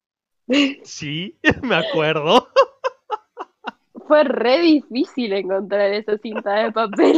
Sí, 0.84 1.36
me 1.62 1.74
acuerdo. 1.76 2.48
Fue 4.06 4.24
re 4.24 4.60
difícil 4.60 5.32
encontrar 5.32 5.92
esa 5.92 6.18
cinta 6.18 6.54
de 6.54 6.72
papel. 6.72 7.16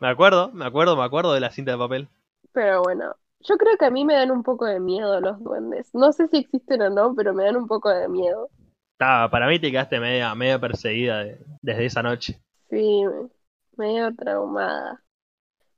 Me 0.00 0.08
acuerdo, 0.08 0.50
me 0.52 0.64
acuerdo, 0.64 0.96
me 0.96 1.04
acuerdo 1.04 1.32
de 1.34 1.40
la 1.40 1.50
cinta 1.50 1.72
de 1.72 1.78
papel. 1.78 2.08
Pero 2.52 2.82
bueno, 2.82 3.14
yo 3.40 3.56
creo 3.56 3.76
que 3.76 3.84
a 3.86 3.90
mí 3.90 4.04
me 4.04 4.14
dan 4.14 4.30
un 4.30 4.42
poco 4.42 4.66
de 4.66 4.78
miedo 4.80 5.20
los 5.20 5.42
duendes. 5.42 5.94
No 5.94 6.12
sé 6.12 6.28
si 6.28 6.38
existen 6.38 6.82
o 6.82 6.90
no, 6.90 7.14
pero 7.14 7.34
me 7.34 7.44
dan 7.44 7.56
un 7.56 7.66
poco 7.66 7.88
de 7.88 8.08
miedo. 8.08 8.50
Para 9.30 9.46
mí 9.48 9.58
te 9.58 9.70
quedaste 9.70 10.00
media, 10.00 10.34
media 10.34 10.58
perseguida 10.60 11.24
de- 11.24 11.38
desde 11.62 11.86
esa 11.86 12.02
noche. 12.02 12.40
Sí, 12.70 12.76
me- 13.04 13.28
medio 13.76 14.14
traumada. 14.14 15.02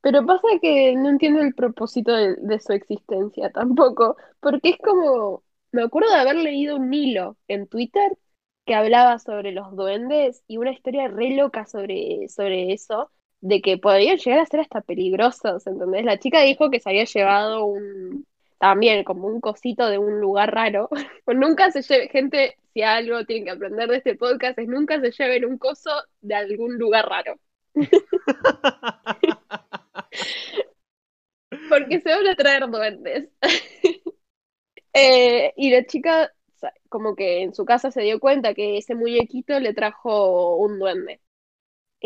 Pero 0.03 0.27
pasa 0.27 0.49
que 0.63 0.95
no 0.97 1.11
entiendo 1.11 1.41
el 1.43 1.55
propósito 1.55 2.13
de, 2.15 2.37
de 2.37 2.61
su 2.61 2.73
existencia 2.75 3.51
tampoco, 3.53 4.17
porque 4.41 4.71
es 4.71 4.79
como, 4.79 5.45
me 5.73 5.85
acuerdo 5.85 6.11
de 6.11 6.17
haber 6.21 6.37
leído 6.37 6.77
un 6.77 6.93
hilo 6.95 7.39
en 7.49 7.69
Twitter 7.69 8.19
que 8.67 8.75
hablaba 8.75 9.19
sobre 9.19 9.53
los 9.53 9.77
duendes 9.77 10.45
y 10.49 10.59
una 10.59 10.73
historia 10.73 11.09
re 11.09 11.31
loca 11.37 11.67
sobre, 11.67 12.29
sobre 12.31 12.73
eso, 12.75 13.11
de 13.41 13.63
que 13.63 13.79
podrían 13.79 14.19
llegar 14.19 14.41
a 14.41 14.47
ser 14.47 14.61
hasta 14.61 14.83
peligrosos, 14.83 15.67
¿entendés? 15.67 16.05
La 16.05 16.19
chica 16.19 16.43
dijo 16.43 16.71
que 16.71 16.81
se 16.81 16.91
había 16.91 17.05
llevado 17.05 17.67
un, 17.67 18.27
también 18.64 19.05
como 19.05 19.29
un 19.29 19.40
cosito 19.42 19.90
de 19.90 19.98
un 19.98 20.20
lugar 20.20 20.55
raro. 20.55 20.88
Pues 21.27 21.37
nunca 21.37 21.70
se 21.70 21.83
lleve, 21.83 22.09
gente, 22.09 22.57
si 22.72 22.81
algo 22.83 23.24
tienen 23.27 23.44
que 23.44 23.50
aprender 23.50 23.90
de 23.90 23.98
este 23.98 24.14
podcast 24.14 24.59
es 24.59 24.68
nunca 24.68 24.98
se 25.00 25.11
lleven 25.11 25.44
un 25.44 25.59
coso 25.59 25.90
de 26.22 26.35
algún 26.35 26.79
lugar 26.79 27.07
raro. 27.07 27.38
Porque 31.68 32.00
se 32.00 32.09
van 32.09 32.27
a 32.27 32.37
traer 32.37 32.66
duendes. 32.70 33.29
Eh, 34.96 35.53
y 35.57 35.72
la 35.72 35.85
chica, 35.87 36.33
como 36.88 37.16
que 37.16 37.42
en 37.42 37.53
su 37.53 37.64
casa 37.64 37.90
se 37.90 38.03
dio 38.03 38.20
cuenta 38.20 38.55
que 38.55 38.79
ese 38.79 38.94
muñequito 38.94 39.59
le 39.59 39.74
trajo 39.74 40.55
un 40.55 40.79
duende. 40.79 41.20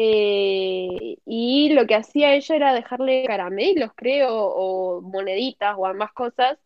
Eh, 0.00 1.18
y 1.26 1.70
lo 1.74 1.86
que 1.86 1.96
hacía 1.96 2.34
ella 2.34 2.54
era 2.56 2.74
dejarle 2.74 3.24
caramelos, 3.26 3.90
creo, 3.96 4.30
o 4.32 5.00
moneditas 5.02 5.74
o 5.76 5.86
ambas 5.86 6.12
cosas 6.12 6.58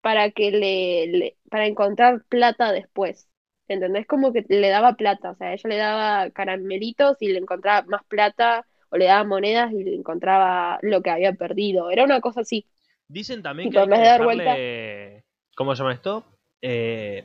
para 0.00 0.30
que 0.30 0.50
le, 0.52 1.06
le- 1.08 1.38
para 1.50 1.66
encontrar 1.66 2.24
plata 2.28 2.72
después. 2.72 3.28
¿Entendés? 3.68 4.06
Como 4.06 4.32
que 4.32 4.44
le 4.48 4.68
daba 4.68 4.94
plata, 4.94 5.32
o 5.32 5.36
sea, 5.36 5.52
ella 5.52 5.68
le 5.68 5.76
daba 5.76 6.30
caramelitos 6.30 7.16
y 7.20 7.28
le 7.32 7.38
encontraba 7.40 7.84
más 7.88 8.04
plata, 8.06 8.64
o 8.90 8.96
le 8.96 9.06
daba 9.06 9.24
monedas 9.24 9.72
y 9.72 9.82
le 9.84 9.96
encontraba 9.96 10.78
lo 10.82 11.02
que 11.02 11.10
había 11.10 11.32
perdido. 11.32 11.90
Era 11.90 12.04
una 12.04 12.20
cosa 12.20 12.42
así. 12.42 12.66
Dicen 13.08 13.42
también 13.42 13.70
que 13.70 13.78
hay 13.78 13.84
en 13.86 13.90
que 13.94 14.00
vez 14.00 14.12
de. 14.36 15.24
¿Cómo 15.56 15.74
se 15.74 15.82
llama 15.82 15.94
esto? 15.94 16.24
Eh, 16.62 17.24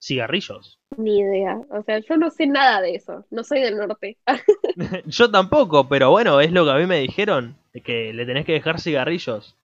cigarrillos. 0.00 0.78
Ni 0.96 1.18
idea. 1.18 1.60
O 1.70 1.82
sea, 1.82 1.98
yo 1.98 2.16
no 2.16 2.30
sé 2.30 2.46
nada 2.46 2.80
de 2.80 2.94
eso. 2.94 3.24
No 3.30 3.44
soy 3.44 3.60
del 3.60 3.76
norte. 3.76 4.18
Yo 5.06 5.30
tampoco, 5.30 5.88
pero 5.88 6.10
bueno, 6.10 6.40
es 6.40 6.52
lo 6.52 6.64
que 6.64 6.70
a 6.70 6.76
mí 6.76 6.86
me 6.86 7.00
dijeron, 7.00 7.56
que 7.84 8.12
le 8.12 8.26
tenés 8.26 8.46
que 8.46 8.52
dejar 8.52 8.80
cigarrillos. 8.80 9.56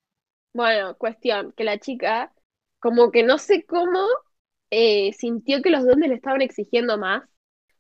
Bueno, 0.55 0.97
cuestión, 0.97 1.53
que 1.53 1.64
la 1.64 1.79
chica, 1.79 2.33
como 2.79 3.11
que 3.11 3.23
no 3.23 3.38
sé 3.38 3.64
cómo, 3.64 4.07
eh, 4.71 5.12
sintió 5.14 5.62
que 5.62 5.71
los 5.71 5.85
duendes 5.85 6.11
le 6.11 6.16
estaban 6.16 6.42
exigiendo 6.42 6.99
más, 6.99 7.23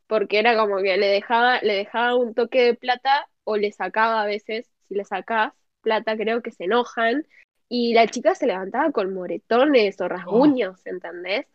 porque 0.06 0.38
era 0.38 0.56
como 0.56 0.78
que 0.78 0.96
le 0.96 1.06
dejaba, 1.08 1.60
le 1.62 1.74
dejaba 1.74 2.16
un 2.16 2.34
toque 2.34 2.62
de 2.62 2.74
plata 2.74 3.28
o 3.44 3.56
le 3.56 3.72
sacaba 3.72 4.22
a 4.22 4.26
veces, 4.26 4.70
si 4.88 4.94
le 4.94 5.04
sacás 5.04 5.52
plata, 5.82 6.16
creo 6.16 6.42
que 6.42 6.52
se 6.52 6.64
enojan, 6.64 7.26
y 7.68 7.94
la 7.94 8.06
chica 8.06 8.34
se 8.34 8.46
levantaba 8.46 8.92
con 8.92 9.14
moretones 9.14 10.00
o 10.00 10.08
rasguños, 10.08 10.86
¿entendés? 10.86 11.46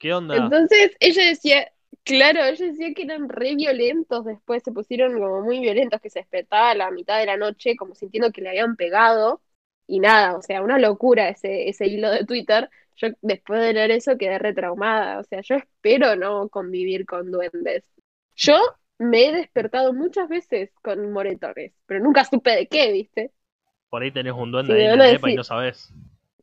¿Qué 0.00 0.12
onda? 0.12 0.56
Entonces 0.58 0.92
ella 1.00 1.26
decía, 1.26 1.72
claro, 2.04 2.44
ella 2.44 2.66
decía 2.66 2.94
que 2.94 3.02
eran 3.02 3.28
re 3.28 3.54
violentos 3.56 4.24
después, 4.24 4.62
se 4.62 4.72
pusieron 4.72 5.14
como 5.18 5.42
muy 5.42 5.60
violentos, 5.60 6.00
que 6.00 6.10
se 6.10 6.20
despertaba 6.20 6.70
a 6.70 6.74
la 6.74 6.90
mitad 6.90 7.18
de 7.18 7.26
la 7.26 7.36
noche 7.36 7.76
como 7.76 7.94
sintiendo 7.94 8.32
que 8.32 8.40
le 8.42 8.50
habían 8.50 8.76
pegado 8.76 9.42
y 9.86 10.00
nada, 10.00 10.36
o 10.36 10.42
sea, 10.42 10.62
una 10.62 10.78
locura 10.78 11.28
ese, 11.30 11.68
ese 11.68 11.86
hilo 11.88 12.10
de 12.10 12.24
Twitter. 12.26 12.70
Yo 12.96 13.08
después 13.22 13.60
de 13.60 13.72
leer 13.72 13.90
eso 13.92 14.16
quedé 14.18 14.38
retraumada, 14.38 15.18
o 15.20 15.24
sea, 15.24 15.40
yo 15.42 15.56
espero 15.56 16.16
no 16.16 16.48
convivir 16.48 17.06
con 17.06 17.30
duendes. 17.30 17.84
Yo 18.36 18.58
me 18.98 19.26
he 19.26 19.32
despertado 19.32 19.92
muchas 19.92 20.28
veces 20.28 20.70
con 20.82 21.10
moretones, 21.12 21.72
pero 21.86 22.00
nunca 22.00 22.24
supe 22.24 22.50
de 22.52 22.68
qué, 22.68 22.92
¿viste? 22.92 23.32
Por 23.88 24.02
ahí 24.02 24.10
tenés 24.10 24.32
un 24.32 24.50
duende 24.50 24.72
Sí, 24.72 24.72
ahí 24.74 24.86
en 24.86 24.90
van 24.90 25.00
a 25.02 25.06
el 25.06 25.10
depa 25.10 25.28
y 25.30 25.34
no 25.34 25.44
sabés. 25.44 25.92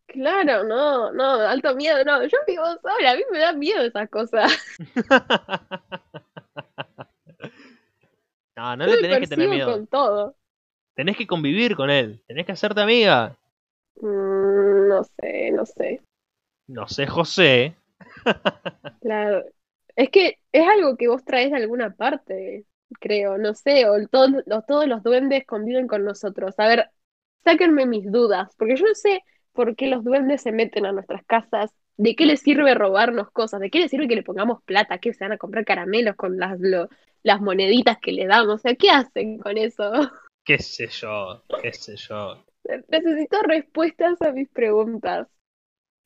Claro, 0.07 0.63
no, 0.63 1.11
no, 1.11 1.41
alto 1.41 1.75
miedo, 1.75 2.03
no, 2.05 2.23
yo 2.25 2.37
vivo 2.47 2.63
sola, 2.81 3.11
a 3.11 3.15
mí 3.15 3.23
me 3.31 3.39
da 3.39 3.51
miedo 3.53 3.81
esas 3.83 4.09
cosas. 4.09 4.51
no, 8.55 8.75
no 8.75 8.87
Yo 8.87 8.95
le 8.95 9.01
tenés 9.01 9.19
que 9.19 9.27
tener 9.27 9.49
miedo. 9.49 9.71
con 9.71 9.87
todo. 9.87 10.35
Tenés 10.95 11.17
que 11.17 11.27
convivir 11.27 11.75
con 11.75 11.89
él. 11.89 12.21
Tenés 12.27 12.45
que 12.45 12.53
hacerte 12.53 12.81
amiga. 12.81 13.37
Mm, 14.01 14.87
no 14.89 15.03
sé, 15.03 15.51
no 15.51 15.65
sé. 15.65 16.01
No 16.67 16.87
sé, 16.87 17.07
José. 17.07 17.75
Claro. 19.01 19.43
Es 19.95 20.09
que 20.09 20.39
es 20.51 20.67
algo 20.67 20.95
que 20.97 21.07
vos 21.07 21.23
traes 21.25 21.51
de 21.51 21.57
alguna 21.57 21.95
parte, 21.95 22.65
creo, 22.99 23.37
no 23.37 23.53
sé, 23.55 23.87
o 23.89 23.95
el- 23.95 24.09
todos 24.09 24.29
los, 24.45 24.65
todos 24.67 24.87
los 24.87 25.01
duendes 25.03 25.45
conviven 25.45 25.87
con 25.87 26.03
nosotros. 26.05 26.53
A 26.59 26.67
ver, 26.67 26.89
sáquenme 27.43 27.85
mis 27.85 28.11
dudas, 28.11 28.49
porque 28.57 28.75
yo 28.75 28.85
no 28.85 28.93
sé 28.95 29.21
por 29.57 29.75
qué 29.77 29.87
los 29.89 30.05
duendes 30.05 30.43
se 30.43 30.53
meten 30.53 30.87
a 30.87 30.93
nuestras 30.93 31.25
casas, 31.25 31.73
de 31.97 32.15
qué 32.15 32.27
les 32.27 32.41
sirve 32.41 32.75
robarnos 32.75 33.31
cosas, 33.31 33.61
de 33.61 33.71
qué 33.71 33.81
les 33.81 33.91
sirve 33.91 34.07
que 34.09 34.15
le 34.17 34.23
pongamos 34.23 34.63
plata, 34.63 34.99
que 34.99 35.13
se 35.13 35.25
van 35.25 35.33
a 35.33 35.39
comprar 35.39 35.65
caramelos 35.65 36.15
con 36.17 36.37
las, 36.39 36.59
lo- 36.61 36.89
las 37.23 37.41
moneditas 37.41 37.99
que 37.99 38.13
le 38.13 38.27
damos, 38.27 38.55
o 38.55 38.59
sea, 38.59 38.75
¿qué 38.75 38.91
hacen 38.91 39.39
con 39.39 39.57
eso? 39.59 39.91
Qué 40.43 40.57
sé 40.57 40.87
yo, 40.87 41.43
qué 41.61 41.71
sé 41.73 41.95
yo. 41.95 42.43
Necesito 42.89 43.41
respuestas 43.43 44.21
a 44.21 44.31
mis 44.31 44.49
preguntas. 44.49 45.27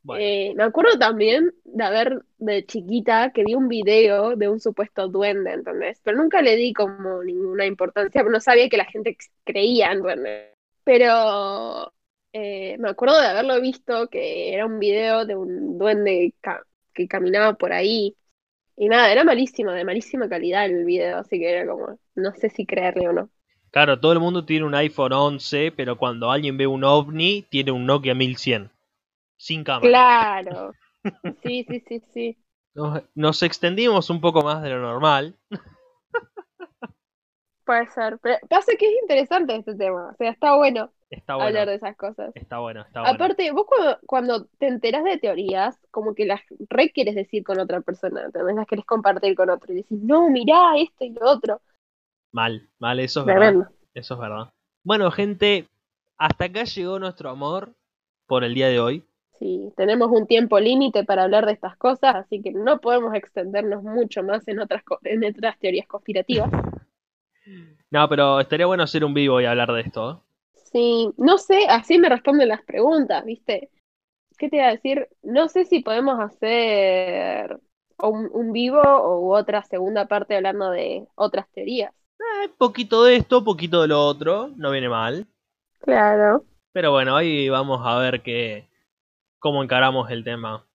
Bueno, 0.04 0.22
Eh, 0.22 0.54
me 0.56 0.64
acuerdo 0.64 1.00
también 1.00 1.54
de 1.66 1.84
haber 1.86 2.24
de 2.40 2.66
chiquita 2.66 3.32
que 3.34 3.44
vi 3.46 3.56
un 3.56 3.68
video 3.70 4.36
de 4.36 4.50
un 4.50 4.60
supuesto 4.60 5.08
duende, 5.10 5.54
¿entendés? 5.54 6.02
Pero 6.04 6.18
nunca 6.18 6.42
le 6.42 6.56
di 6.58 6.74
como 6.74 7.24
ninguna 7.24 7.66
importancia, 7.66 8.24
no 8.24 8.40
sabía 8.42 8.70
que 8.70 8.78
la 8.78 8.86
gente 8.86 9.18
creía 9.46 9.92
en 9.94 10.02
duendes. 10.02 10.54
Pero 10.84 11.94
eh, 12.34 12.78
me 12.80 12.90
acuerdo 12.90 13.20
de 13.20 13.28
haberlo 13.28 13.60
visto, 13.62 14.10
que 14.10 14.54
era 14.54 14.66
un 14.66 14.80
video 14.80 15.26
de 15.26 15.36
un 15.36 15.78
duende 15.78 16.34
ca- 16.42 16.66
que 16.94 17.08
caminaba 17.08 17.54
por 17.56 17.74
ahí. 17.74 18.18
Y 18.78 18.90
nada, 18.90 19.12
era 19.12 19.24
malísimo, 19.24 19.72
de 19.74 19.86
malísima 19.86 20.30
calidad 20.30 20.66
el 20.66 20.86
video, 20.86 21.20
así 21.20 21.40
que 21.40 21.52
era 21.52 21.68
como, 21.72 22.00
no 22.16 22.34
sé 22.36 22.50
si 22.50 22.66
creerle 22.66 23.10
o 23.10 23.14
no. 23.14 23.32
claro, 23.72 24.00
todo 24.00 24.14
el 24.14 24.20
mundo 24.20 24.46
tiene 24.46 24.66
un 24.66 24.76
iPhone 24.76 25.14
11, 25.14 25.72
pero 25.72 25.98
cuando 25.98 26.32
alguien 26.32 26.58
ve 26.58 26.68
un 26.68 26.84
ovni, 26.84 27.42
tiene 27.50 27.72
un 27.72 27.86
Nokia 27.86 28.16
1100. 28.16 28.72
Sin 29.38 29.64
cámara. 29.64 30.06
Claro. 30.44 30.78
Sí, 31.44 31.66
sí, 31.70 31.82
sí, 31.88 32.02
sí. 32.14 32.38
Nos, 32.74 33.04
nos 33.16 33.44
extendimos 33.44 34.10
un 34.10 34.20
poco 34.22 34.42
más 34.42 34.62
de 34.62 34.70
lo 34.72 34.80
normal. 34.82 35.36
Puede 37.72 37.88
ser. 37.88 38.20
Pero 38.22 38.38
pasa 38.50 38.74
que 38.78 38.86
es 38.86 39.02
interesante 39.02 39.56
este 39.56 39.76
tema. 39.76 40.10
O 40.10 40.16
sea, 40.16 40.30
está 40.30 40.58
bueno 40.58 40.92
Está 41.10 41.36
bueno. 41.36 41.48
hablar 41.48 41.70
de 41.70 41.76
esas 41.76 41.96
cosas. 41.96 42.36
Está 42.36 42.60
bueno, 42.60 42.82
está 42.82 43.00
bueno. 43.00 43.16
Aparte, 43.16 43.50
vos 43.54 43.66
cuando, 43.66 43.98
cuando 44.06 44.46
te 44.58 44.68
enterás 44.68 45.06
de 45.06 45.18
teorías, 45.18 45.80
como 45.90 46.14
que 46.14 46.26
las 46.26 46.42
re 46.68 46.92
quieres 46.92 47.16
decir 47.16 47.46
con 47.46 47.62
otra 47.62 47.80
persona, 47.80 48.24
¿entendés? 48.26 48.58
Las 48.58 48.68
querés 48.68 48.84
compartir 48.84 49.36
con 49.36 49.50
otro. 49.50 49.72
Y 49.72 49.78
decís, 49.78 50.02
no, 50.02 50.30
mirá 50.30 50.74
esto 50.76 51.06
y 51.06 51.12
lo 51.12 51.32
otro. 51.32 51.62
Mal, 52.34 52.68
mal, 52.78 53.00
eso 53.00 53.22
es 53.22 53.26
verdad. 53.28 53.70
Eso 53.94 54.16
es 54.16 54.20
verdad. 54.20 54.52
Bueno, 54.84 55.10
gente, 55.10 55.70
hasta 56.18 56.46
acá 56.46 56.66
llegó 56.66 57.00
nuestro 57.00 57.30
amor 57.30 57.74
por 58.28 58.44
el 58.44 58.54
día 58.54 58.68
de 58.68 58.82
hoy. 58.82 59.06
Sí, 59.40 59.72
tenemos 59.78 60.12
un 60.12 60.28
tiempo 60.28 60.60
límite 60.60 61.06
para 61.06 61.24
hablar 61.24 61.46
de 61.46 61.54
estas 61.54 61.78
cosas, 61.78 62.16
así 62.16 62.42
que 62.42 62.52
no 62.52 62.82
podemos 62.82 63.14
extendernos 63.14 63.82
mucho 63.82 64.24
más 64.24 64.46
en 64.50 64.60
otras, 64.60 64.84
en 65.04 65.24
otras 65.24 65.58
teorías 65.58 65.88
conspirativas. 65.88 66.52
No, 67.90 68.08
pero 68.08 68.40
estaría 68.40 68.66
bueno 68.66 68.84
hacer 68.84 69.04
un 69.04 69.14
vivo 69.14 69.42
y 69.42 69.46
hablar 69.46 69.72
de 69.72 69.82
esto. 69.82 70.12
¿eh? 70.12 70.32
Sí, 70.72 71.10
no 71.18 71.38
sé, 71.38 71.68
así 71.68 71.98
me 71.98 72.10
responden 72.10 72.48
las 72.48 72.64
preguntas, 72.64 73.26
¿viste? 73.26 73.70
¿Qué 74.38 74.50
te 74.50 74.58
iba 74.58 74.68
a 74.68 74.72
decir? 74.72 75.08
No 75.22 75.48
sé 75.50 75.66
si 75.66 75.82
podemos 75.82 76.20
hacer 76.20 77.60
un, 78.00 78.30
un 78.34 78.54
vivo 78.54 78.82
o 78.82 79.36
otra 79.38 79.64
segunda 79.64 80.08
parte 80.08 80.36
hablando 80.36 80.72
de 80.72 81.06
otras 81.16 81.48
teorías. 81.52 81.94
Eh, 82.20 82.50
poquito 82.58 83.04
de 83.04 83.18
esto, 83.18 83.44
poquito 83.44 83.82
de 83.82 83.90
lo 83.90 84.04
otro, 84.06 84.52
no 84.56 84.72
viene 84.72 84.90
mal. 84.90 85.28
Claro. 85.82 86.46
Pero 86.72 86.92
bueno, 86.92 87.18
ahí 87.18 87.50
vamos 87.50 87.82
a 87.84 87.98
ver 88.00 88.22
qué, 88.22 88.70
cómo 89.40 89.64
encaramos 89.64 90.10
el 90.10 90.24
tema. 90.24 90.66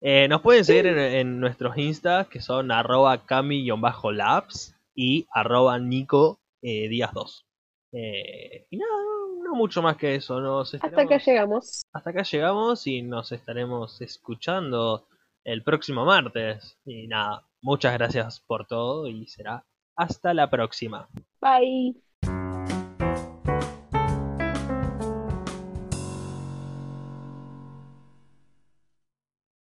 Eh, 0.00 0.28
nos 0.28 0.42
pueden 0.42 0.64
seguir 0.64 0.86
en, 0.86 0.98
en 0.98 1.40
nuestros 1.40 1.76
Insta, 1.76 2.28
que 2.30 2.40
son 2.40 2.70
arroba 2.70 3.24
cami-labs 3.26 4.77
y 5.00 5.28
arroba 5.30 5.78
nico 5.78 6.40
eh, 6.60 6.88
díaz 6.88 7.12
2. 7.14 7.46
Eh, 7.92 8.66
y 8.68 8.76
nada, 8.76 8.90
no, 8.90 9.44
no 9.44 9.54
mucho 9.54 9.80
más 9.80 9.96
que 9.96 10.16
eso. 10.16 10.40
Nos 10.40 10.74
Hasta 10.74 11.02
acá 11.02 11.18
llegamos. 11.18 11.82
hasta 11.92 12.10
acá 12.10 12.22
llegamos 12.24 12.84
y 12.88 13.02
nos 13.02 13.30
estaremos 13.30 14.00
escuchando 14.00 15.06
el 15.44 15.62
próximo 15.62 16.04
martes. 16.04 16.76
Y 16.84 17.06
nada, 17.06 17.46
muchas 17.62 17.92
gracias 17.94 18.40
por 18.40 18.66
todo 18.66 19.06
y 19.06 19.28
será 19.28 19.64
hasta 19.94 20.34
la 20.34 20.50
próxima. 20.50 21.08
Bye. 21.40 22.07